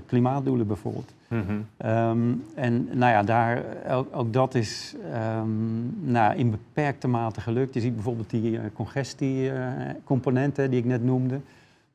[0.07, 1.15] klimaatdoelen bijvoorbeeld.
[1.29, 1.61] Mhm.
[1.77, 7.75] Ehm, en nou ja, daar, ook, ook dat is ehm, nou, in beperkte mate gelukt.
[7.75, 11.41] Je ziet bijvoorbeeld die congestiecomponenten die ik net noemde.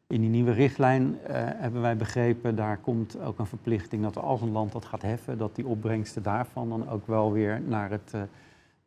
[0.08, 4.42] In die nieuwe richtlijn eh, hebben wij begrepen, daar komt ook een verplichting dat als
[4.42, 8.14] een land dat gaat heffen, dat die opbrengsten daarvan dan ook wel weer naar, het,
[8.14, 8.22] eh,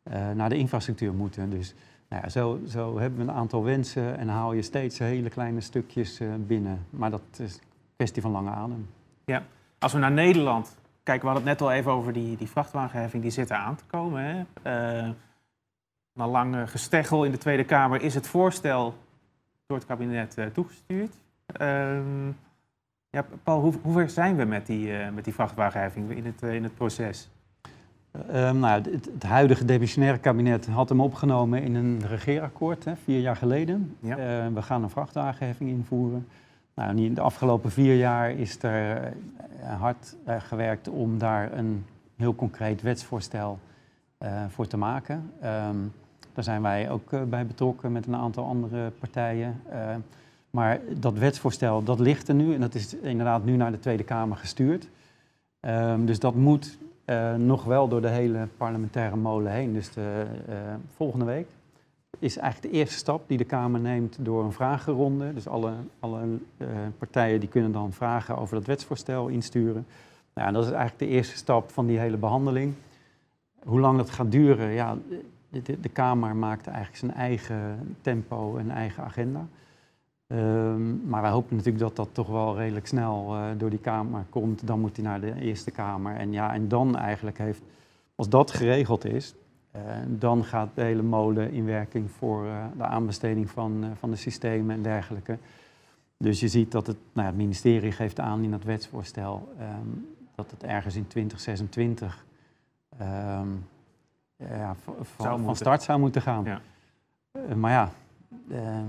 [0.03, 1.49] eh, naar de infrastructuur moeten.
[1.49, 1.75] Dus
[2.09, 5.61] nou ja, zo, zo hebben we een aantal wensen en haal je steeds hele kleine
[5.61, 6.85] stukjes binnen.
[6.89, 7.61] Maar dat is een
[7.95, 8.87] kwestie van lange adem.
[9.79, 13.21] Als we naar Nederland kijken, we hadden het net al even over die, die vrachtwagenheffing,
[13.21, 14.23] die zit er aan te komen.
[14.63, 15.13] Hè?
[16.13, 18.93] Na lang eh, gesteggel in de Tweede Kamer is het voorstel
[19.71, 21.15] door het kabinet eh, toegestuurd.
[21.45, 22.27] Ehm,
[23.09, 26.43] ja, Paul, hoe, hoe ver zijn we met die, eh, met die vrachtwagenheffing in het,
[26.43, 27.29] eh, in het proces?
[28.27, 33.19] Ehm, nou, het, het huidige demissionaire kabinet had hem opgenomen in een regeerakkoord, hè, vier
[33.19, 33.95] jaar geleden.
[33.99, 34.17] Ja.
[34.17, 36.27] Eh, we gaan een vrachtwagenheffing invoeren.
[36.75, 39.13] Nou, in de afgelopen vier jaar is er
[39.77, 41.85] hard gewerkt om daar een
[42.17, 43.59] heel concreet wetsvoorstel
[44.47, 45.31] voor te maken.
[45.41, 45.77] Ehm,
[46.33, 49.61] daar zijn wij ook eh, bij betrokken met een aantal andere partijen.
[49.69, 49.95] Eh,
[50.49, 54.03] maar dat wetsvoorstel, dat ligt er nu en dat is inderdaad nu naar de Tweede
[54.03, 54.87] Kamer gestuurd.
[55.59, 59.73] Ehm, dus dat moet eh, nog wel door de hele parlementaire molen heen.
[59.73, 60.25] Dus de,
[60.95, 61.47] volgende week
[62.19, 65.33] is eigenlijk de eerste stap die de Kamer neemt door een vragenronde.
[65.33, 66.19] Dus alle, alle
[66.97, 69.85] partijen die kunnen dan vragen over dat wetsvoorstel insturen.
[70.33, 72.73] Nou, dat is eigenlijk de eerste stap van die hele behandeling.
[73.63, 74.97] Hoe lang dat gaat duren, ja,
[75.51, 79.47] de, de, Kamer maakt eigenlijk zijn eigen tempo en eigen agenda.
[80.27, 84.25] Ehm, maar wij hopen natuurlijk dat dat toch wel redelijk snel eh, door die Kamer
[84.29, 84.67] komt.
[84.67, 86.15] Dan moet hij naar de Eerste Kamer.
[86.15, 87.61] En, ja, en dan eigenlijk heeft,
[88.15, 89.33] als dat geregeld is,
[89.71, 94.15] eh, dan gaat de hele molen in werking voor eh, de aanbesteding van, van de
[94.15, 95.37] systemen en dergelijke.
[96.17, 99.87] Dus je ziet dat het, nou het ministerie geeft aan in dat wetsvoorstel ehm,
[100.35, 102.25] dat het ergens in 2026
[102.97, 103.47] ehm,
[104.49, 104.75] ja,
[105.17, 106.43] van, van start zou moeten gaan.
[106.43, 106.61] Ja.
[107.31, 107.89] Eh, maar ja,
[108.51, 108.85] ehm,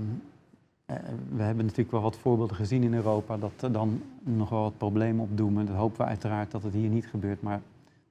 [0.85, 0.95] eh,
[1.35, 4.77] we hebben natuurlijk wel wat voorbeelden gezien in Europa dat er dan nog wel wat
[4.77, 5.65] problemen opdoemen.
[5.65, 7.41] Dat hopen we uiteraard dat het hier niet gebeurt.
[7.41, 7.61] Maar het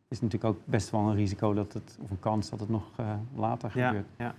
[0.09, 2.83] is natuurlijk ook best wel een risico dat het, of een kans dat het nog
[2.97, 4.07] eh, later Ja, gebeurt.
[4.17, 4.35] ja.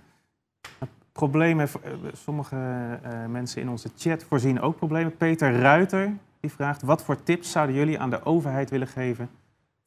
[1.12, 2.56] Problemen, eh, sommige
[3.28, 5.16] mensen in onze chat voorzien ook problemen.
[5.16, 9.30] Peter Ruiter die vraagt, wat voor tips zouden jullie aan de overheid willen geven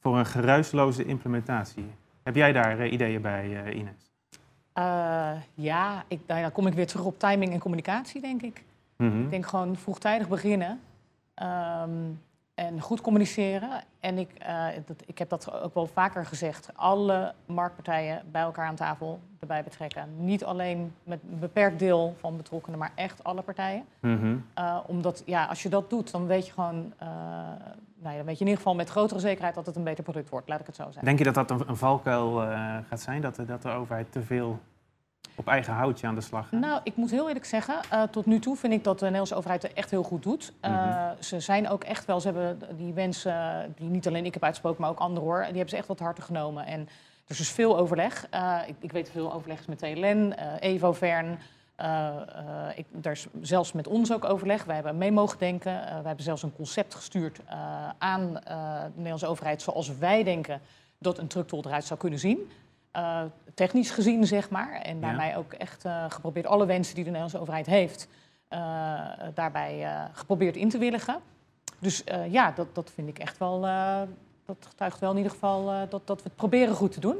[0.00, 1.84] voor een geruisloze implementatie?
[2.28, 4.12] Heb jij daar eh, ideeën bij, eh, Ines?
[4.72, 8.64] Eh, ja, ik, nou dan kom ik weer terug op timing en communicatie, denk ik.
[8.96, 9.22] Mhm.
[9.22, 10.80] Ik denk gewoon vroegtijdig beginnen
[11.34, 11.90] ehm,
[12.54, 13.70] en goed communiceren.
[14.00, 14.28] En ik,
[14.86, 16.70] dat, ik heb dat ook wel vaker gezegd.
[16.74, 20.08] Alle marktpartijen bij elkaar aan tafel erbij betrekken.
[20.16, 23.84] Niet alleen met een beperkt deel van betrokkenen, maar echt alle partijen.
[24.00, 24.36] Mhm.
[24.86, 26.92] Omdat ja, als je dat doet, dan weet je gewoon,
[27.98, 30.04] nou ja, dan weet je in ieder geval met grotere zekerheid dat het een beter
[30.04, 30.48] product wordt.
[30.48, 31.04] Laat ik het zo zeggen.
[31.04, 33.20] Denk je dat dat een, een valkuil eh, gaat zijn?
[33.20, 34.58] Dat, de- dat de overheid te veel
[35.34, 36.60] op eigen houtje aan de slag gaat?
[36.60, 39.34] Nou, ik moet heel eerlijk zeggen, eh, tot nu toe vind ik dat de Nederlandse
[39.34, 40.52] overheid het echt heel goed doet.
[40.60, 41.22] Eh, Mhm.
[41.22, 44.80] Ze zijn ook echt wel, ze hebben die wensen, die niet alleen ik heb uitgesproken,
[44.80, 46.66] maar ook anderen hoor, die hebben ze echt wat harder genomen.
[46.66, 48.26] En er is dus veel overleg.
[48.66, 50.72] Ik, ik weet veel overleg is met TLN, eh
[51.78, 54.64] Eh, eh, ik, er is zelfs met ons ook overleg.
[54.64, 55.86] Wij hebben mee mogen denken.
[55.86, 57.40] Eh, wij hebben zelfs een concept gestuurd
[57.98, 60.60] aan de Nederlandse overheid zoals wij denken
[60.98, 62.50] dat een tructol eruit zou kunnen zien.
[63.54, 64.72] Technisch gezien, zeg maar.
[64.72, 68.08] En daarbij ook echt geprobeerd alle wensen die de Nederlandse overheid heeft,
[69.34, 71.20] daarbij geprobeerd in te willigen.
[71.78, 73.60] Dus ja, dat, dat vind ik echt wel,
[74.44, 77.16] dat getuigt wel in ieder geval dat, dat we het proberen goed te doen.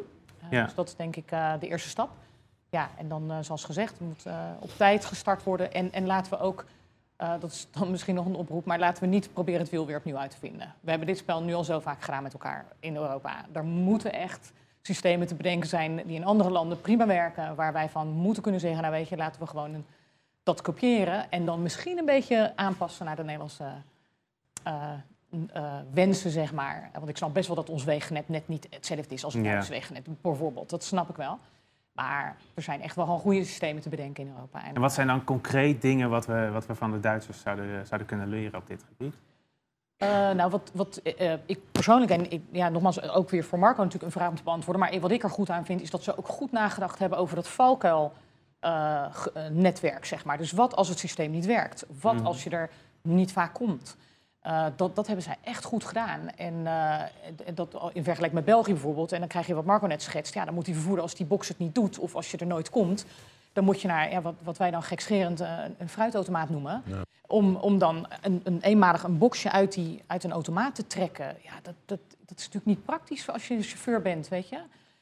[0.50, 0.64] Ja.
[0.64, 1.28] Dus dat is denk ik
[1.60, 2.10] de eerste stap.
[2.70, 5.72] Ja, en dan, eh, zoals gezegd, moet eh, op tijd gestart worden.
[5.72, 6.64] En, en laten we ook,
[7.16, 9.86] eh, dat is dan misschien nog een oproep, maar laten we niet proberen het wiel
[9.86, 10.74] weer opnieuw uit te vinden.
[10.80, 13.44] We hebben dit spel nu al zo vaak gedaan met elkaar in Europa.
[13.52, 17.88] Er moeten echt systemen te bedenken zijn die in andere landen prima werken, waar wij
[17.88, 19.86] van moeten kunnen zeggen, nou weet je, laten we gewoon een,
[20.42, 23.64] dat kopiëren en dan misschien een beetje aanpassen naar de Nederlandse
[25.92, 26.90] wensen, zeg maar.
[26.92, 29.66] Want ik snap best wel dat ons wegennet net niet hetzelfde is als het Ja.
[29.68, 30.70] Wegennet, bijvoorbeeld.
[30.70, 31.38] Dat snap ik wel.
[31.98, 34.64] Maar er zijn echt wel gewoon goede systemen te bedenken in Europa.
[34.64, 38.08] En wat zijn dan concreet dingen wat we, wat we van de Duitsers zouden, zouden
[38.08, 39.14] kunnen leren op dit gebied?
[39.96, 43.58] Eh, nou, wat, wat eh, eh, ik persoonlijk, en ik, ja, nogmaals, ook weer voor
[43.58, 44.82] Marco natuurlijk een vraag om te beantwoorden.
[44.82, 47.36] Maar wat ik er goed aan vind, is dat ze ook goed nagedacht hebben over
[47.36, 50.38] dat valkuil-netwerk, zeg maar.
[50.38, 51.86] Dus wat als het systeem niet werkt?
[52.00, 52.26] Wat Mhm.
[52.26, 52.70] als je er
[53.02, 53.96] niet vaak komt?
[54.48, 56.28] Eh, dat, dat hebben zij echt goed gedaan.
[56.36, 57.00] En eh,
[57.46, 59.12] en dat in vergelijking met België bijvoorbeeld.
[59.12, 60.34] En dan krijg je wat Marco net schetst.
[60.34, 62.46] Ja, dan moet die vervoerder als die box het niet doet of als je er
[62.46, 63.04] nooit komt...
[63.52, 66.82] dan moet je naar ja, wat, wat wij dan gekscherend eh, een, een fruitautomaat noemen.
[66.86, 67.02] Ja.
[67.26, 71.36] Om, om dan een, een eenmalig een boxje uit, die, uit een automaat te trekken.
[71.42, 74.58] Ja, dat, dat, dat is natuurlijk niet praktisch als je een chauffeur bent, weet je.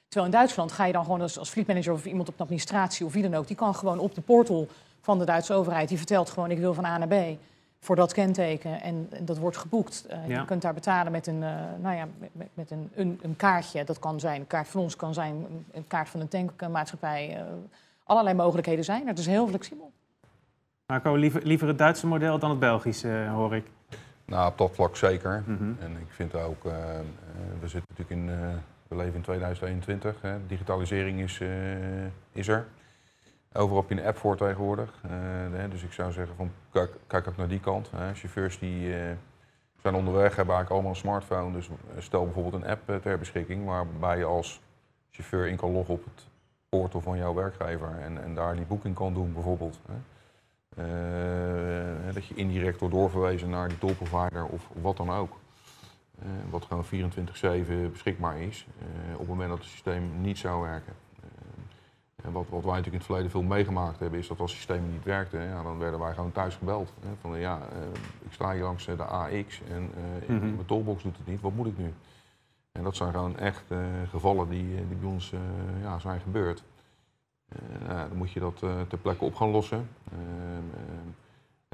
[0.08, 3.06] Terwijl in Duitsland ga je dan gewoon als, als fleetmanager of iemand op de administratie
[3.06, 3.46] of wie dan ook...
[3.46, 4.68] die kan gewoon op de portal
[5.00, 5.88] van de Duitse overheid...
[5.88, 7.38] die vertelt gewoon ik wil van A naar B
[7.86, 10.06] voor dat kenteken en, en dat wordt geboekt.
[10.08, 10.40] Eh, Ja.
[10.40, 12.06] Je kunt daar betalen met een, eh, nou ja,
[12.54, 13.84] met, een, een, een kaartje.
[13.84, 17.36] Dat kan zijn, een kaart van ons kan zijn, een, kaart van een tankmaatschappij.
[17.36, 17.42] eh
[18.04, 19.06] allerlei mogelijkheden zijn.
[19.06, 19.92] Het is heel flexibel.
[20.86, 23.66] Marco, liever, liever het Duitse model dan het Belgische, hoor ik.
[24.24, 25.42] Nou, op dat vlak zeker.
[25.46, 25.62] Mhm.
[25.80, 26.62] En ik vind ook,
[27.60, 28.48] we zitten natuurlijk in, eh,
[28.88, 30.16] we leven in 2021.
[30.20, 30.46] Hè.
[30.46, 31.48] Digitalisering is, eh,
[32.32, 32.66] is er.
[33.56, 35.00] Overal heb je een app voor tegenwoordig.
[35.02, 37.90] Eh, dus ik zou zeggen van kijk, kijk ook naar die kant.
[37.90, 38.14] Hè.
[38.14, 39.10] Chauffeurs die eh,
[39.82, 41.52] zijn onderweg, hebben eigenlijk allemaal een smartphone.
[41.52, 44.60] Dus stel bijvoorbeeld een app eh, ter beschikking waarbij je als
[45.10, 46.26] chauffeur in kan loggen op het
[46.68, 49.80] portal van jouw werkgever en, en daar die boeking kan doen bijvoorbeeld.
[49.86, 49.94] Hè.
[50.76, 55.36] Eh, dat je indirect wordt doorverwezen naar die tolprovider of wat dan ook.
[56.18, 60.62] eh, wat gewoon 24-7 beschikbaar is, eh, op het moment dat het systeem niet zou
[60.62, 60.92] werken.
[62.26, 64.52] Eh, en wat, wat wij natuurlijk in het verleden veel meegemaakt hebben, is dat als
[64.52, 66.92] systemen niet werkten, ja, dan werden wij gewoon thuis gebeld.
[67.00, 67.60] Hè, van ja,
[68.24, 70.54] ik sta hier langs de AX en mm -hmm.
[70.54, 71.92] mijn tolbox doet het niet, wat moet ik nu?
[72.72, 73.64] En dat zijn gewoon echt
[74.10, 75.32] gevallen die, die bij ons
[75.82, 76.62] ja, zijn gebeurd.
[77.86, 78.58] Nou, dan moet je dat
[78.88, 79.88] ter plekke op gaan lossen.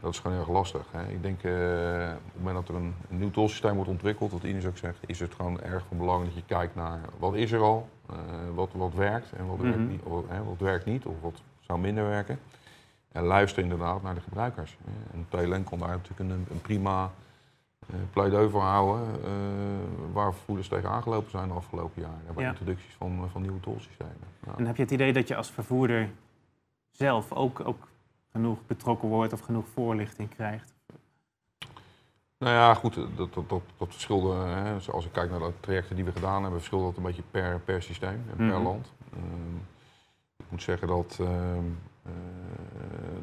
[0.02, 0.86] Dat is gewoon erg lastig.
[0.90, 1.08] Hè.
[1.08, 1.52] Ik denk, uh,
[2.16, 4.98] op het moment dat er een, een nieuw tolsysteem wordt ontwikkeld, wat Ines ook zegt,
[5.06, 8.16] is het gewoon erg van belang dat je kijkt naar wat is er al, uh,
[8.54, 9.88] wat, wat werkt en wat, werkt mhm.
[9.88, 12.38] niet, wat, hè, wat werkt niet of wat zou minder werken.
[13.12, 14.76] En luister inderdaad naar de gebruikers.
[15.12, 17.10] En TLN kon daar natuurlijk een, een prima
[17.90, 19.02] uh, pleidooi voor houden,
[20.12, 24.16] waar vervoerders tegen aangelopen zijn de afgelopen jaren bij introducties van, van nieuwe tolsystemen.
[24.46, 24.54] Ja.
[24.56, 26.10] En heb je het idee dat je als vervoerder
[26.90, 27.88] zelf ook, ook
[28.32, 30.74] genoeg betrokken wordt of genoeg voorlichting krijgt?
[32.38, 34.34] Nou ja, goed, dat, dat, dat, dat verschilde.
[34.34, 37.22] Hè, als ik kijk naar de trajecten die we gedaan hebben, verschilde dat een beetje
[37.30, 38.62] per, per systeem en per mhm.
[38.62, 38.92] land.
[39.12, 39.56] Ehm,
[40.36, 42.12] ik moet zeggen dat, uh, uh,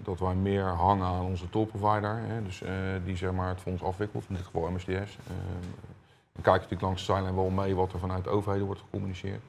[0.03, 2.69] dat wij meer hangen aan onze tolprovider, hè, dus, uh,
[3.05, 4.89] die zeg maar, het voor ons afwikkelt, in dit geval MSDS.
[4.89, 5.69] Ehm,
[6.31, 8.81] dan kijk ik natuurlijk langs de zijlijn wel mee wat er vanuit de overheden wordt
[8.81, 9.43] gecommuniceerd.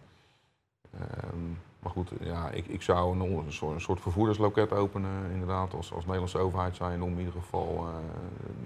[1.82, 5.92] Maar goed, ja, ik, ik zou een, een, soort, een soort vervoerdersloket openen, inderdaad, als,
[5.92, 7.94] als Nederlandse overheid zijn, om in ieder geval uh,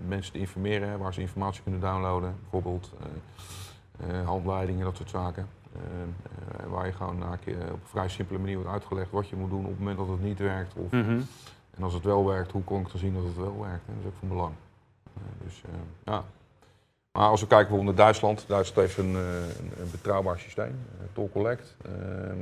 [0.08, 2.36] mensen te informeren waar ze informatie kunnen downloaden.
[2.40, 2.92] Bijvoorbeeld
[4.00, 5.48] uh, uh, handleidingen, dat soort zaken.
[6.68, 9.70] waar je gewoon op een vrij simpele manier wordt uitgelegd wat je moet doen op
[9.70, 10.74] het moment dat het niet werkt.
[10.74, 11.20] Of, mhm.
[11.76, 13.86] En als het wel werkt, hoe kon ik dan zien dat het wel werkt?
[13.86, 14.54] Dat is ook van belang.
[15.44, 15.62] dus
[16.04, 16.24] ja,
[17.18, 20.86] maar als we kijken bijvoorbeeld naar Duitsland, Duitsland heeft een, eh, een, een betrouwbaar systeem,
[20.98, 21.76] eh, Toll Collect.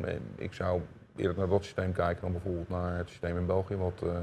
[0.04, 0.80] Uh, ik zou
[1.16, 4.18] eerder naar dat systeem kijken dan bijvoorbeeld naar het systeem in België, wat, uh,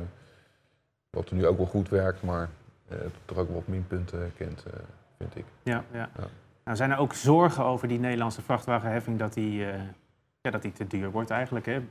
[1.09, 2.49] wat nu ook wel goed werkt, maar
[2.91, 4.63] uh, toch ook wat minpunten kent,
[5.17, 5.45] vind ik.
[5.63, 6.09] Ja, ja.
[6.17, 6.27] ja.
[6.63, 9.65] Nou, zijn er ook zorgen over die Nederlandse vrachtwagenheffing dat die,
[10.41, 11.65] ja, dat die te duur wordt eigenlijk?
[11.65, 11.81] Hè?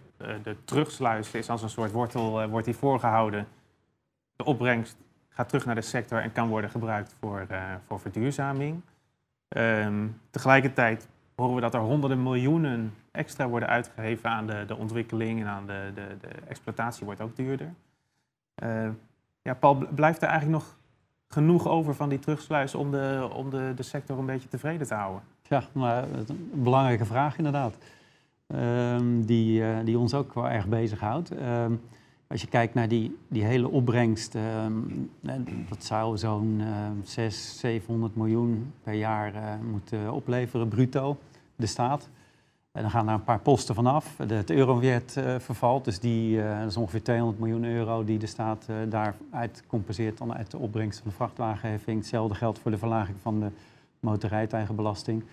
[0.43, 3.47] de terugsluis is als een soort wortel, wordt die voorgehouden.
[4.37, 4.97] De opbrengst
[5.39, 8.81] gaat terug naar de sector en kan worden gebruikt voor, uh, voor verduurzaming.
[9.49, 15.41] Um, tegelijkertijd horen we dat er honderden miljoenen extra worden uitgegeven aan de, de ontwikkeling
[15.41, 17.75] en aan de, de, de exploitatie wordt ook duurder.
[18.63, 18.89] Uh,
[19.43, 20.77] ja, Paul, blijft er eigenlijk nog
[21.29, 24.95] genoeg over van die terugsluis om de, om de, de sector een beetje tevreden te
[24.95, 25.23] houden?
[25.43, 27.77] Ja, maar een belangrijke vraag inderdaad.
[28.47, 31.31] Um, die, uh, die ons ook wel erg bezighoudt.
[31.31, 31.81] Um,
[32.29, 34.73] als je kijkt naar die, die hele opbrengst, ehm,
[35.69, 36.67] dat zou zo'n uh,
[37.03, 41.17] 600, 700 miljoen per jaar uh, moeten opleveren, bruto,
[41.57, 42.09] de staat.
[42.73, 44.17] En dan gaan daar een paar posten vanaf.
[44.19, 48.27] Het eurowet uh, vervalt, dus die, uh, dat is ongeveer 200 miljoen euro die de
[48.27, 51.99] staat daaruit compenseert dan uit de opbrengst van de vrachtwagenheffing.
[51.99, 53.51] Hetzelfde geldt voor de verlaging van de
[54.01, 55.25] motorrijtuigenbelasting.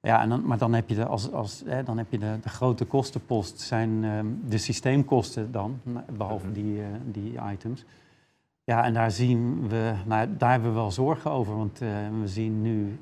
[0.00, 2.38] Ja, en dan, maar dan heb je, de, als, als, hè, dan heb je de,
[2.42, 5.80] de grote kostenpost, zijn uh, de systeemkosten dan,
[6.16, 6.54] behalve mhm.
[6.54, 7.84] die, uh, die items.
[8.64, 11.88] Ja, en daar zien we, nou, daar hebben we wel zorgen over, want uh,
[12.20, 12.98] we zien nu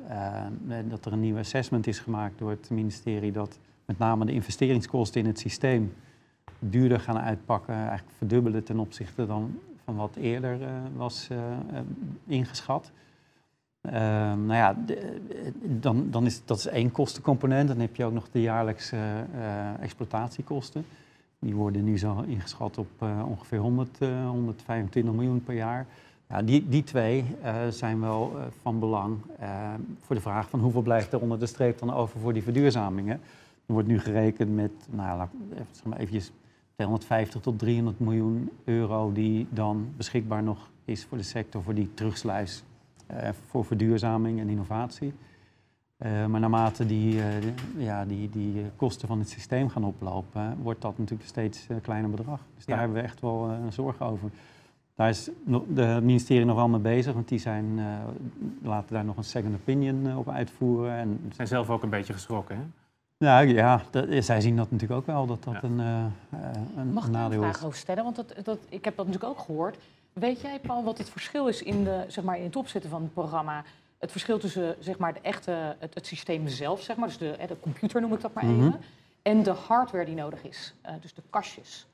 [0.89, 5.21] dat er een nieuw assessment is gemaakt door het ministerie dat met name de investeringskosten
[5.21, 5.95] in het systeem
[6.59, 10.59] duurder gaan uitpakken, eigenlijk verdubbelen ten opzichte dan van wat eerder
[10.97, 11.29] was
[12.27, 12.93] ingeschat.
[13.93, 14.77] Ehm, nou ja,
[15.63, 17.69] dan, dan is dat is één kostencomponent.
[17.69, 20.85] Dan heb je ook nog de jaarlijkse uh, exploitatiekosten.
[21.39, 25.87] Die worden nu zo ingeschat op uh, ongeveer 100, 125 miljoen per jaar.
[26.29, 27.25] Ja, die, die twee
[27.69, 29.19] zijn wel van belang
[30.01, 33.21] voor de vraag van hoeveel blijft er onder de streep dan over voor die verduurzamingen.
[33.67, 35.29] Er wordt nu gerekend met, nou,
[35.71, 36.33] zeg maar eventjes
[36.75, 41.91] 250 tot 300 miljoen euro die dan beschikbaar nog is voor de sector voor die
[41.95, 42.63] terugsluis
[43.47, 45.15] voor verduurzaming en innovatie.
[45.99, 47.25] Uh, maar naarmate die, uh,
[47.77, 52.11] ja, die, die kosten van het systeem gaan oplopen, wordt dat natuurlijk een steeds kleiner
[52.11, 52.41] bedrag.
[52.55, 54.31] Dus daar hebben we echt wel zorgen over.
[54.95, 55.31] Daar is
[55.75, 57.81] het ministerie nog wel mee bezig, want die zijn,
[58.63, 60.93] laten daar nog een second opinion op uitvoeren.
[60.93, 62.63] En Ze zijn zelf ook een beetje geschrokken, hè?
[63.19, 66.05] Nou ja, dat, zij zien dat natuurlijk ook wel, dat dat een, uh,
[66.77, 67.47] een Mag nadeel is.
[67.47, 68.05] Mag ik een vraag over stellen?
[68.05, 69.79] Want dat, dat, ik heb dat natuurlijk ook gehoord.
[70.21, 73.03] Weet jij, Paul, wat het verschil is in, de, zeg maar, in het opzetten van
[73.03, 73.65] het programma?
[73.99, 77.37] Het verschil tussen zeg maar, de echte, het, het systeem zelf, zeg maar, dus de,
[77.49, 78.67] de computer noem ik dat maar mhm.
[78.67, 78.81] even,
[79.23, 81.87] en de hardware die nodig is, uh, dus de kastjes.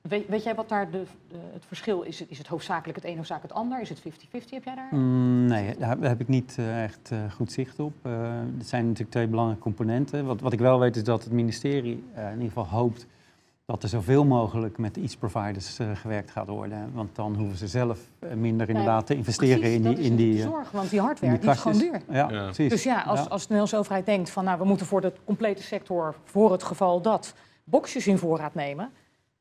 [0.00, 2.26] Weet, weet, jij wat daar de, de, het verschil is?
[2.26, 3.80] Is het hoofdzakelijk het een hoofdzakelijk het ander?
[3.80, 4.02] Is het 50-50?
[4.30, 4.88] Heb jij daar?
[4.90, 7.94] Mm, nee, daar heb ik niet uh, echt uh, goed zicht op.
[8.56, 10.24] Het zijn natuurlijk twee belangrijke componenten.
[10.24, 13.06] Wat, wat, ik wel weet is dat het ministerie in ieder geval hoopt
[13.70, 16.90] dat er zoveel mogelijk met iets providers eh, gewerkt gaat worden.
[16.94, 20.06] Want dan hoeven ze zelf eh, minder inderdaad te investeren Precies, in die, dat is
[20.06, 22.02] in de die, eh, zorg, want die hardware die die is gewoon duur.
[22.08, 22.44] Ja, Ja.
[22.44, 22.70] precies.
[22.70, 25.62] Dus ja, als, als de Nederlandse overheid denkt van nou, we moeten voor de complete
[25.62, 28.90] sector, voor het geval dat, boxjes in voorraad nemen.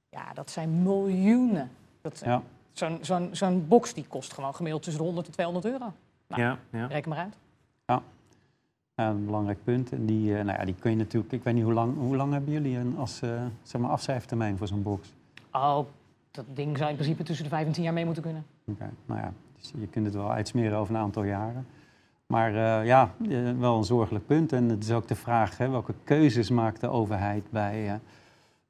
[0.09, 1.71] Ja, dat zijn miljoenen.
[2.01, 2.41] Dat, Ja.
[2.71, 5.93] Zo'n zo'n zo'n box die kost gewoon gemiddeld tussen de 100 en 200 euro.
[6.27, 6.85] Nou, Ja, ja.
[6.85, 7.35] Reken maar uit.
[7.85, 8.01] Ja,
[9.07, 9.91] een belangrijk punt.
[9.91, 11.33] En die, eh, nou ja, die kun je natuurlijk.
[11.33, 13.29] Ik weet niet hoe lang, hoe lang hebben jullie een als eh,
[13.61, 15.13] zeg maar afschrijftermijn voor zo'n box?
[15.51, 15.79] Oh,
[16.31, 18.45] dat ding zou in principe tussen de 5 en 10 jaar mee moeten kunnen.
[18.65, 21.65] Oké, nou ja, dus je kunt het wel uitsmeren over een aantal jaren.
[22.25, 24.53] Maar eh, ja, eh, wel een zorgelijk punt.
[24.53, 27.93] En het is ook de vraag, hè, welke keuzes maakt de overheid bij, eh,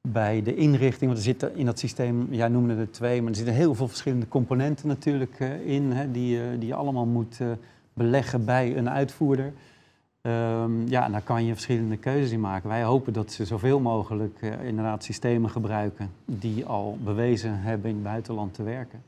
[0.02, 1.06] bij de inrichting?
[1.06, 3.88] Want er zitten in dat systeem, jij noemde er twee, maar er zitten heel veel
[3.88, 7.48] verschillende componenten natuurlijk eh, in, hè, die, eh, die je allemaal moet eh,
[7.94, 9.54] beleggen bij een uitvoerder.
[10.22, 12.70] Ehm, ja, en daar kan je verschillende keuzes in maken.
[12.70, 17.96] Wij hopen dat ze zoveel mogelijk eh, inderdaad systemen gebruiken die al bewezen hebben in
[17.96, 19.04] het buitenland te werken.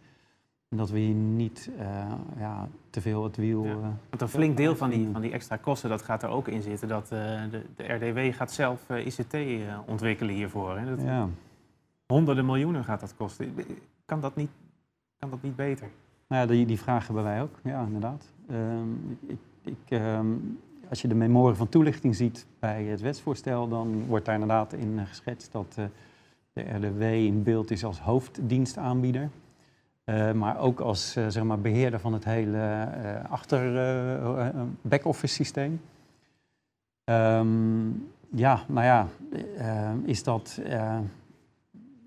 [0.70, 3.64] En dat we hier niet eh, ja, te veel het wiel.
[3.66, 3.72] Ja.
[3.72, 3.78] eh,
[4.10, 6.62] Want een flink deel van die, van die extra kosten, dat gaat er ook in
[6.62, 6.88] zitten.
[6.88, 9.36] Dat de, de RDW gaat zelf ICT
[9.86, 10.78] ontwikkelen hiervoor.
[10.78, 10.96] Hè.
[10.96, 11.28] Dat, ja.
[12.08, 13.54] Honderden miljoenen gaat dat kosten.
[14.06, 14.50] Kan dat niet,
[15.20, 15.88] kan dat niet beter?
[16.28, 18.26] Nou ja, die, die vraag hebben wij ook, ja, inderdaad.
[18.50, 18.90] Ehm,
[19.28, 20.28] ik, ik, ehm,
[20.92, 25.00] als je de memorie van toelichting ziet bij het wetsvoorstel, dan wordt daar inderdaad in
[25.00, 25.86] eh, geschetst dat eh,
[26.54, 29.30] de RDW in beeld is als hoofddienstaanbieder.
[30.04, 33.62] Eh, maar ook als zeg maar beheerder van het hele eh, achter
[34.82, 35.82] back-office systeem.
[37.04, 37.90] Ehm,
[38.36, 39.08] ja, nou ja,
[40.04, 40.60] is dat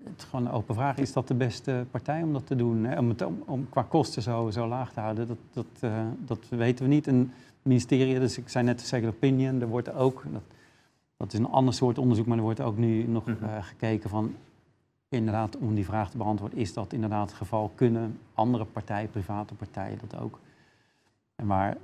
[0.03, 0.97] het gewoon een open vraag.
[0.97, 2.97] Is dat de beste partij om dat te doen?
[2.97, 5.91] Om het om, qua kosten zo, zo laag te houden, dat, dat,
[6.25, 7.07] dat weten we niet.
[7.07, 7.31] En
[7.65, 10.41] ministerie, dus ik zei net de second opinion, er wordt ook, dat,
[11.17, 13.43] dat is een ander soort onderzoek, maar er wordt ook nu nog Mhm.
[13.43, 14.35] eh, gekeken van,
[15.09, 17.71] inderdaad, om die vraag te beantwoorden, is dat inderdaad het geval?
[17.75, 20.39] Kunnen andere partijen, private partijen dat ook?
[21.35, 21.77] En waar,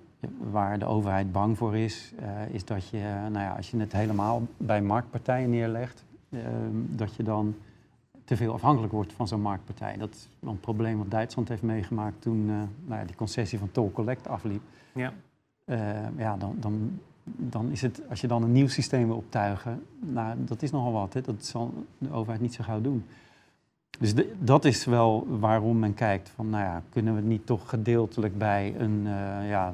[0.51, 3.77] waar de overheid bang voor is, eh, is dat je, eh, nou ja, als je
[3.77, 6.39] het helemaal bij marktpartijen neerlegt, eh,
[6.71, 7.55] dat je dan
[8.25, 9.97] te veel afhankelijk wordt van zo'n marktpartij.
[9.97, 13.91] Dat is een probleem wat Duitsland heeft meegemaakt toen nou ja, die concessie van Toll
[13.91, 14.61] Collect afliep.
[14.93, 15.13] Ja.
[15.65, 19.83] Eh, ja, dan, dan, dan is het, als je dan een nieuw systeem wil optuigen,
[19.99, 21.13] nou, dat is nogal wat.
[21.13, 21.21] Hè?
[21.21, 23.05] Dat zal de overheid niet zo gauw doen.
[23.99, 27.69] Dus dat is wel waarom men kijkt van, nou ja, kunnen we het niet toch
[27.69, 29.73] gedeeltelijk bij een, eh, ja,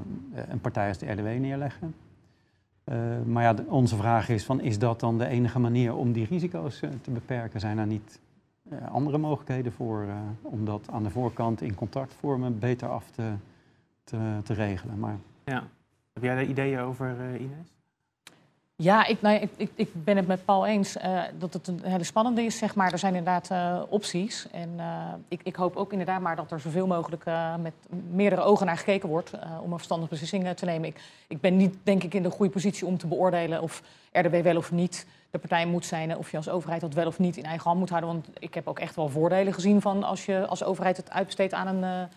[0.49, 1.93] een partij als de RDW neerleggen?
[2.87, 6.25] Eh, maar ja, onze vraag is van, is dat dan de enige manier om die
[6.25, 7.59] risico's eh, te beperken?
[7.59, 8.19] Zijn er niet
[8.69, 10.05] eh, andere mogelijkheden voor
[10.41, 13.31] om dat aan de voorkant in contractvormen beter af te,
[14.03, 14.99] te, te regelen?
[14.99, 15.63] Maar ja.
[16.17, 17.73] Heb jij daar ideeën over, eh, Ines?
[18.75, 22.03] Ja, ik, nou, ik, ik, ben het met Paul eens eh, dat het een hele
[22.03, 22.91] spannende is, zeg maar.
[22.91, 24.47] Er zijn inderdaad eh, opties.
[24.51, 24.79] En
[25.27, 27.23] ik, ik hoop ook inderdaad maar dat er zoveel mogelijk
[27.59, 27.73] met
[28.11, 30.93] meerdere ogen naar gekeken wordt om een verstandige beslissing te nemen.
[31.27, 34.57] Ik, ben niet, denk ik, in de goede positie om te beoordelen of RDW wel
[34.57, 36.17] of niet de partij moet zijn.
[36.17, 38.09] Of je als overheid dat wel of niet in eigen hand moet houden.
[38.09, 41.53] Want ik heb ook echt wel voordelen gezien van als je als overheid het uitbesteedt
[41.53, 42.07] aan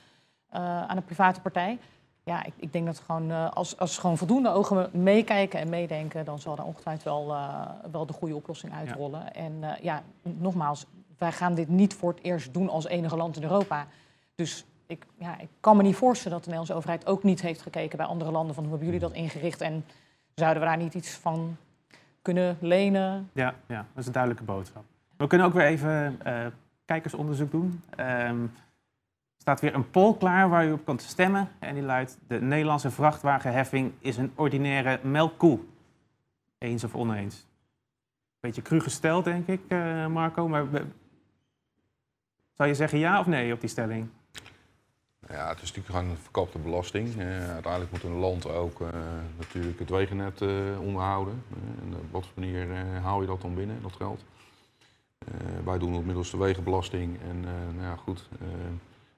[0.50, 1.78] aan een private partij.
[2.24, 6.24] Ja, ik, ik denk dat gewoon, eh, als, als gewoon voldoende ogen meekijken en meedenken,
[6.24, 9.34] dan zal er ongetwijfeld wel, eh, wel de goede oplossing uitrollen.
[9.34, 10.86] En eh, ja, nogmaals,
[11.18, 13.86] wij gaan dit niet voor het eerst doen als enige land in Europa.
[14.34, 17.62] Dus ik, ja, ik kan me niet voorstellen dat de Nederlandse overheid ook niet heeft
[17.62, 19.84] gekeken bij andere landen van hoe hebben jullie dat ingericht en
[20.34, 21.56] zouden we daar niet iets van
[22.22, 23.30] kunnen lenen?
[23.32, 24.84] Ja, ja, dat is een duidelijke boodschap.
[25.16, 26.18] We kunnen ook weer even
[26.84, 27.82] kijkersonderzoek doen.
[27.96, 28.46] Ehm,
[29.40, 31.48] staat weer een poll klaar waar u op kunt stemmen.
[31.58, 35.58] En die luidt, de Nederlandse vrachtwagenheffing is een ordinaire melkkoe.
[36.58, 37.46] Eens of oneens?
[38.40, 40.48] Beetje cru gesteld, denk ik, eh, Marco.
[40.48, 40.66] Maar
[42.56, 44.08] zou je zeggen ja of nee op die stelling?
[45.28, 47.16] Ja, het is natuurlijk gewoon een verkapte belasting.
[47.16, 48.88] Eh, uiteindelijk moet een land ook eh,
[49.38, 50.42] natuurlijk het wegennet
[50.78, 51.42] onderhouden.
[51.80, 54.24] En op wat voor manier haal je dat dan binnen, dat geld?
[55.64, 57.18] Wij doen het middels de wegenbelasting.
[57.28, 58.28] En nou ja, goed,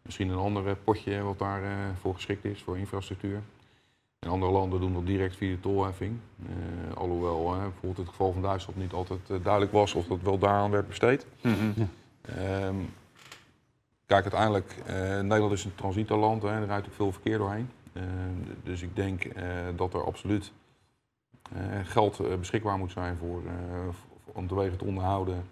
[0.03, 3.43] misschien een ander eh, potje wat daarvoor voor geschikt is, voor infrastructuur.
[4.19, 6.19] En andere landen doen dat direct via de tolheffing.
[6.47, 10.23] Eh, alhoewel eh, bijvoorbeeld het geval van Duitsland niet altijd eh, duidelijk was of dat
[10.23, 11.27] wel daaraan werd besteed.
[12.23, 12.77] Ehm,
[14.07, 17.71] kijk, uiteindelijk, eh, Nederland is een transitoland, hè, er rijdt ook veel verkeer doorheen.
[17.93, 18.07] Ehm,
[18.63, 19.45] dus ik denk eh,
[19.77, 20.53] dat er absoluut
[21.53, 23.89] eh, geld eh, beschikbaar moet zijn voor, eh,
[24.35, 25.45] om de wegen te onderhouden.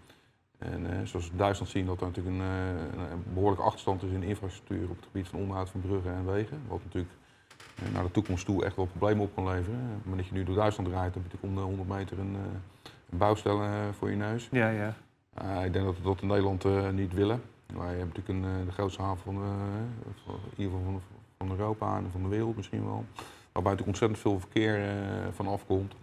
[0.61, 4.03] En eh, zoals we in Duitsland zien dat er natuurlijk een, eh, een behoorlijke achterstand
[4.03, 6.63] is in infrastructuur op het gebied van onderhoud van bruggen en wegen.
[6.69, 7.15] Wat natuurlijk
[7.75, 9.79] eh, naar de toekomst toe echt wel problemen op kan leveren.
[9.79, 12.35] Moment dat je nu door Duitsland rijdt, heb je natuurlijk om de 100 meter een,
[13.11, 14.49] een bouwstel eh, voor je neus.
[14.51, 14.95] Ja, ja.
[15.43, 17.43] Uh, ik denk dat we dat in Nederland uh, niet willen.
[17.67, 19.35] Wij hebben natuurlijk een, uh, de grootste haven van,
[20.25, 21.03] van, in ieder geval van,
[21.39, 23.05] van, Europa en van de wereld misschien wel.
[23.53, 24.81] Waarbij natuurlijk ontzettend veel verkeer
[25.33, 25.95] van afkomt.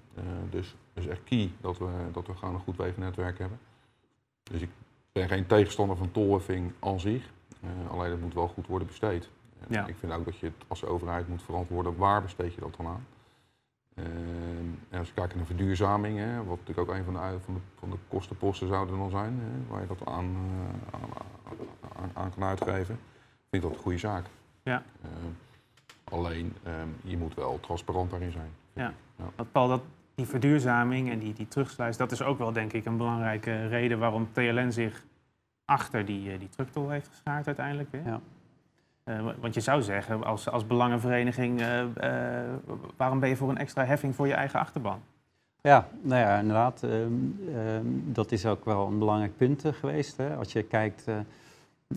[0.49, 3.59] dus het is echt key dat we, dat we gewoon een goed wegennetwerk hebben.
[4.51, 4.69] Dus ik
[5.11, 7.29] ben geen tegenstander van tolheffing aan zich.
[7.89, 9.29] alleen dat moet wel goed worden besteed.
[9.67, 9.87] Ja.
[9.87, 12.87] Ik vind ook dat je het als overheid moet verantwoorden waar besteed je dat dan
[12.87, 13.05] aan.
[13.95, 14.07] Ehm,
[14.89, 17.59] en als je kijkt naar verduurzaming, hè, wat natuurlijk ook een van de, van de,
[17.79, 20.99] van de kostenposten zouden dan zijn, hè, waar je dat aan, uh,
[21.95, 22.99] aan, aan, kan uitgeven,
[23.49, 24.25] vind ik dat een goede zaak.
[24.63, 24.83] Ja.
[26.03, 28.51] Alleen, ehm, je moet wel transparant daarin zijn.
[28.73, 28.93] Ja.
[29.15, 29.43] ja.
[29.51, 29.81] Paul, dat,
[30.17, 33.99] die verduurzaming en die, die terugsluis, dat is ook wel denk ik een belangrijke reden
[33.99, 35.03] waarom TLN zich
[35.65, 37.89] achter die, uh, die trucktol heeft geschaard uiteindelijk.
[37.91, 38.09] Hè?
[38.09, 38.19] Ja.
[39.05, 41.87] Uh, want je zou zeggen, als, als belangenvereniging, uh, uh,
[42.97, 44.99] waarom ben je voor een extra heffing voor je eigen achterban?
[45.61, 46.83] Ja, nou ja, inderdaad.
[46.83, 46.93] Ehm,
[47.55, 50.17] ehm, dat is ook wel een belangrijk punt geweest.
[50.17, 50.35] Hè.
[50.35, 51.05] Als je kijkt,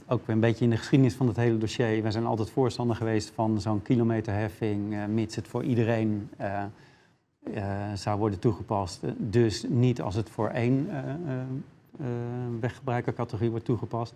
[0.06, 2.02] ook een beetje in de geschiedenis van het hele dossier.
[2.02, 6.30] Wij zijn altijd voorstander geweest van zo'n kilometerheffing, mits het voor iedereen
[7.94, 9.02] zou worden toegepast.
[9.16, 10.88] Dus niet als het voor één
[12.60, 14.14] weggebruikercategorie wordt toegepast.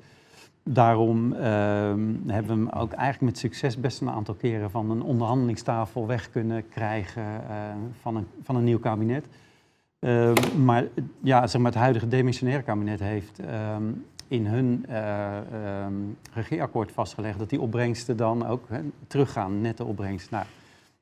[0.62, 5.02] Daarom ehm, hebben we hem ook eigenlijk met succes best een aantal keren van een
[5.02, 7.24] onderhandelingstafel weg kunnen krijgen
[8.00, 9.26] van, een, van een nieuw kabinet.
[9.98, 10.84] Ehm, maar
[11.20, 13.82] ja, zeg maar, het huidige demissionaire kabinet heeft ehm,
[14.28, 15.86] in hun uh,
[16.32, 20.36] regeerakkoord vastgelegd dat die opbrengsten dan ook he, teruggaan, nette opbrengsten.
[20.36, 20.46] Nou,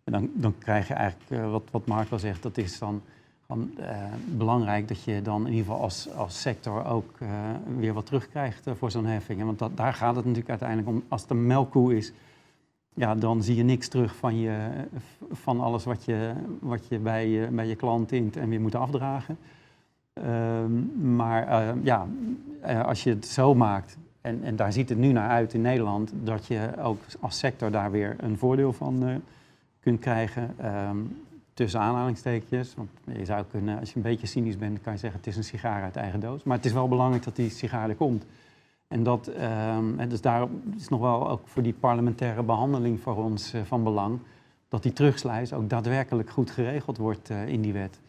[0.04, 3.02] dan, dan krijg je eigenlijk uh, wat, wat Mark al zegt, dat is dan
[3.56, 3.86] uh,
[4.36, 7.28] belangrijk dat je dan in ieder geval als, als sector ook uh,
[7.78, 9.42] weer wat terugkrijgt voor zo'n heffing.
[9.42, 11.02] Want dat, daar gaat het natuurlijk uiteindelijk om.
[11.08, 12.12] Als het een melkkoe is,
[12.94, 14.68] ja, dan zie je niks terug van, je,
[15.30, 18.74] van alles wat je, wat je bij, je bij je klant int en weer moet
[18.74, 19.38] afdragen.
[20.12, 22.06] Ehm, maar ja,
[22.84, 26.12] als je het zo maakt, en, en daar ziet het nu naar uit in Nederland,
[26.22, 29.22] dat je ook als sector daar weer een voordeel van
[29.82, 30.54] kunt krijgen.
[30.88, 31.16] Um,
[31.54, 32.74] tussen aanhalingstekens.
[32.74, 35.36] Want je zou kunnen, als je een beetje cynisch bent, kan je zeggen het is
[35.36, 36.42] een sigaar uit eigen doos.
[36.42, 38.26] Maar het is wel belangrijk dat die sigaar er komt.
[38.88, 39.30] En dat,
[39.76, 43.82] um, dus daar is nog wel ook voor die parlementaire behandeling voor ons uh, van
[43.82, 44.18] belang.
[44.68, 48.00] Dat die terugsluis ook daadwerkelijk goed geregeld wordt uh, in die wet.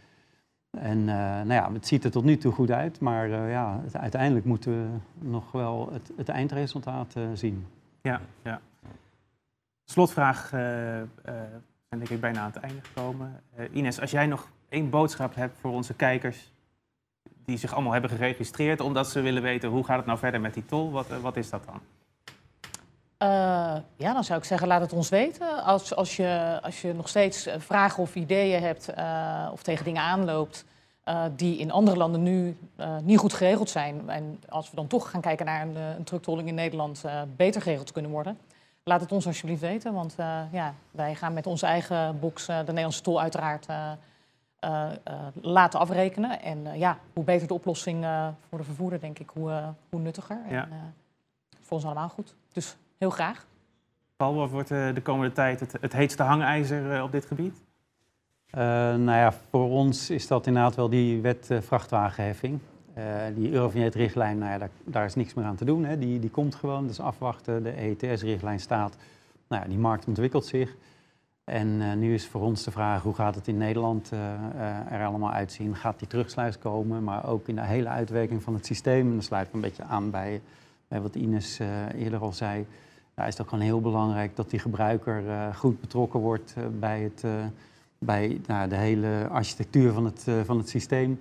[0.72, 4.46] En uh, nou ja, het ziet er tot nu toe goed uit, maar ja, uiteindelijk
[4.46, 7.66] moeten we nog wel het, het eindresultaat zien.
[8.02, 8.62] Ja, ja.
[9.86, 10.52] Slotvraag
[11.98, 13.44] denk ik bijna aan het einde gekomen.
[13.60, 16.52] Uh, Ines, als jij nog één boodschap hebt voor onze kijkers
[17.46, 20.54] die zich allemaal hebben geregistreerd omdat ze willen weten hoe gaat het nou verder met
[20.54, 21.82] die tol, wat, uh, wat is dat dan?
[23.30, 23.30] Uh,
[23.96, 25.64] ja, dan zou ik zeggen, laat het ons weten.
[25.64, 28.94] Als, als, je, als je nog steeds vragen of ideeën hebt
[29.52, 30.66] of tegen dingen aanloopt
[31.36, 32.58] die in andere landen nu
[33.02, 34.10] niet goed geregeld zijn.
[34.10, 35.76] En als we dan toch gaan kijken naar een,
[36.26, 37.04] een in Nederland
[37.36, 38.38] beter geregeld kunnen worden
[38.86, 42.58] Laat het ons alsjeblieft weten, want uh, ja, wij gaan met onze eigen box uh,
[42.58, 43.92] de Nederlandse tol uiteraard uh,
[45.42, 46.42] laten afrekenen.
[46.42, 48.06] En ja, hoe beter de oplossing
[48.50, 50.40] voor de vervoerder, denk ik, hoe, hoe nuttiger.
[50.50, 50.64] Ja.
[50.64, 50.96] En,
[51.60, 52.36] voor ons allemaal goed.
[52.54, 53.46] Dus heel graag.
[54.16, 57.62] Paul, wat wordt de komende tijd het, het heetste hangijzer op dit gebied?
[58.52, 62.60] nou ja, voor ons is dat inderdaad wel die wet vrachtwagenheffing.
[62.98, 63.04] Uh,
[63.36, 65.86] die Eurovignet-richtlijn, nou ja, daar, daar, is niks meer aan te doen.
[65.86, 65.98] Hè.
[65.98, 67.64] Die, die komt gewoon, dus afwachten.
[67.64, 68.96] De EETS-richtlijn staat.
[69.48, 70.76] Nou ja, die markt ontwikkelt zich.
[71.44, 75.06] En uh, nu is voor ons de vraag, hoe gaat het in Nederland uh, er
[75.06, 75.76] allemaal uitzien?
[75.76, 77.04] Gaat die terugsluis komen?
[77.04, 79.10] Maar ook in de hele uitwerking van het systeem.
[79.10, 80.42] En dat sluit een beetje aan bij,
[80.88, 81.60] bij wat Ines
[81.98, 82.66] eerder al zei.
[83.14, 87.24] Daar is het ook gewoon heel belangrijk dat die gebruiker goed betrokken wordt bij, het,
[87.98, 91.20] bij nou, de hele architectuur van het, van het systeem.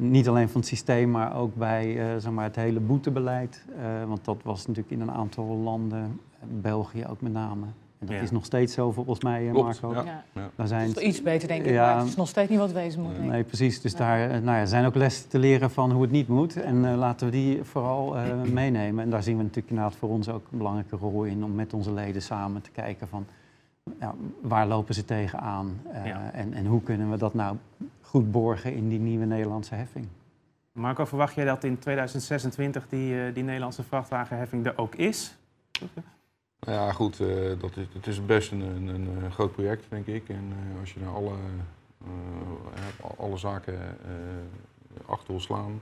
[0.00, 3.64] Niet alleen van het systeem, maar ook bij uh, zeg maar het hele boetebeleid.
[3.78, 6.20] Uh, want dat was natuurlijk in een aantal landen,
[6.60, 7.66] België ook met name.
[7.98, 8.22] En dat ja.
[8.22, 9.92] is nog steeds zo volgens mij, uh, Marco.
[9.92, 10.24] Ja.
[10.32, 10.50] Ja.
[10.54, 12.58] Daar zijn, het is iets beter denk ik, ja, maar het is nog steeds niet
[12.58, 13.18] wat wezen moet.
[13.18, 13.80] Nee, nee precies.
[13.80, 16.56] Dus daar nou ja, zijn ook lessen te leren van hoe het niet moet.
[16.56, 18.16] En laten we die vooral
[18.52, 19.04] meenemen.
[19.04, 21.44] En daar zien we natuurlijk inderdaad voor ons ook een belangrijke rol in...
[21.44, 23.26] om met onze leden samen te kijken van...
[24.00, 26.30] Ja, waar lopen ze tegenaan ja.
[26.32, 27.56] en, en hoe kunnen we dat nou
[28.10, 30.06] goed borgen in die nieuwe Nederlandse heffing.
[30.72, 35.36] Marco, verwacht jij dat in 2026 die, uh, die Nederlandse vrachtwagenheffing er ook is?
[36.60, 40.28] Ja, goed, uh, dat is, het is best een, een, een, groot project, denk ik.
[40.28, 41.32] En uh, als je naar alle,
[43.16, 43.78] alle zaken
[45.06, 45.80] achter wil slaan,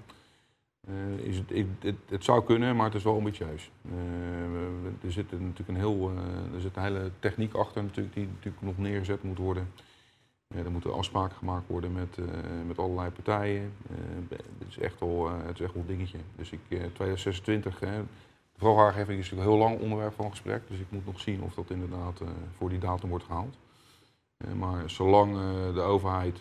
[1.16, 3.70] is het, ik, het, het, zou kunnen, maar het is wel ambitieus.
[5.04, 6.10] er zit natuurlijk een heel,
[6.54, 9.68] er zit een hele techniek achter natuurlijk, die natuurlijk nog neergezet moet worden.
[10.54, 12.24] Ja, er moeten afspraken gemaakt worden met, eh,
[12.66, 13.72] met allerlei partijen.
[13.90, 13.96] Eh,
[14.58, 16.18] het, is echt wel, eh, het is echt wel een dingetje.
[16.36, 17.96] Dus ik, eh 2026, hè,
[18.52, 20.68] de vrachtwagenheffing is natuurlijk een heel lang onderwerp van gesprek.
[20.68, 22.20] Dus ik moet nog zien of dat inderdaad
[22.56, 23.56] voor die datum wordt gehaald.
[24.36, 25.32] Eh, maar zolang
[25.74, 26.38] de overheid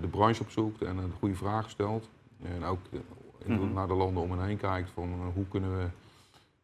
[0.00, 2.08] de branche opzoekt en een goede vraag stelt.
[2.42, 2.80] En ook
[3.46, 3.72] Mhm.
[3.72, 5.86] naar de landen om en heen kijkt van hoe kunnen we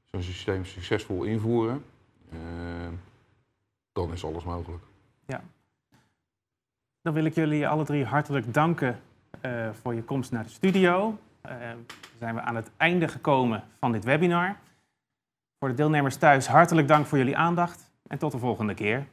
[0.05, 1.85] zo'n systeem succesvol invoeren.
[3.93, 4.83] dan is alles mogelijk.
[7.07, 9.01] Dan wil ik jullie alle drie hartelijk danken
[9.41, 11.19] eh, voor je komst naar de studio.
[11.41, 11.53] Eh,
[12.19, 14.57] zijn we aan het einde gekomen van dit webinar.
[15.59, 19.07] Voor de deelnemers thuis hartelijk dank voor jullie aandacht en tot de volgende keer.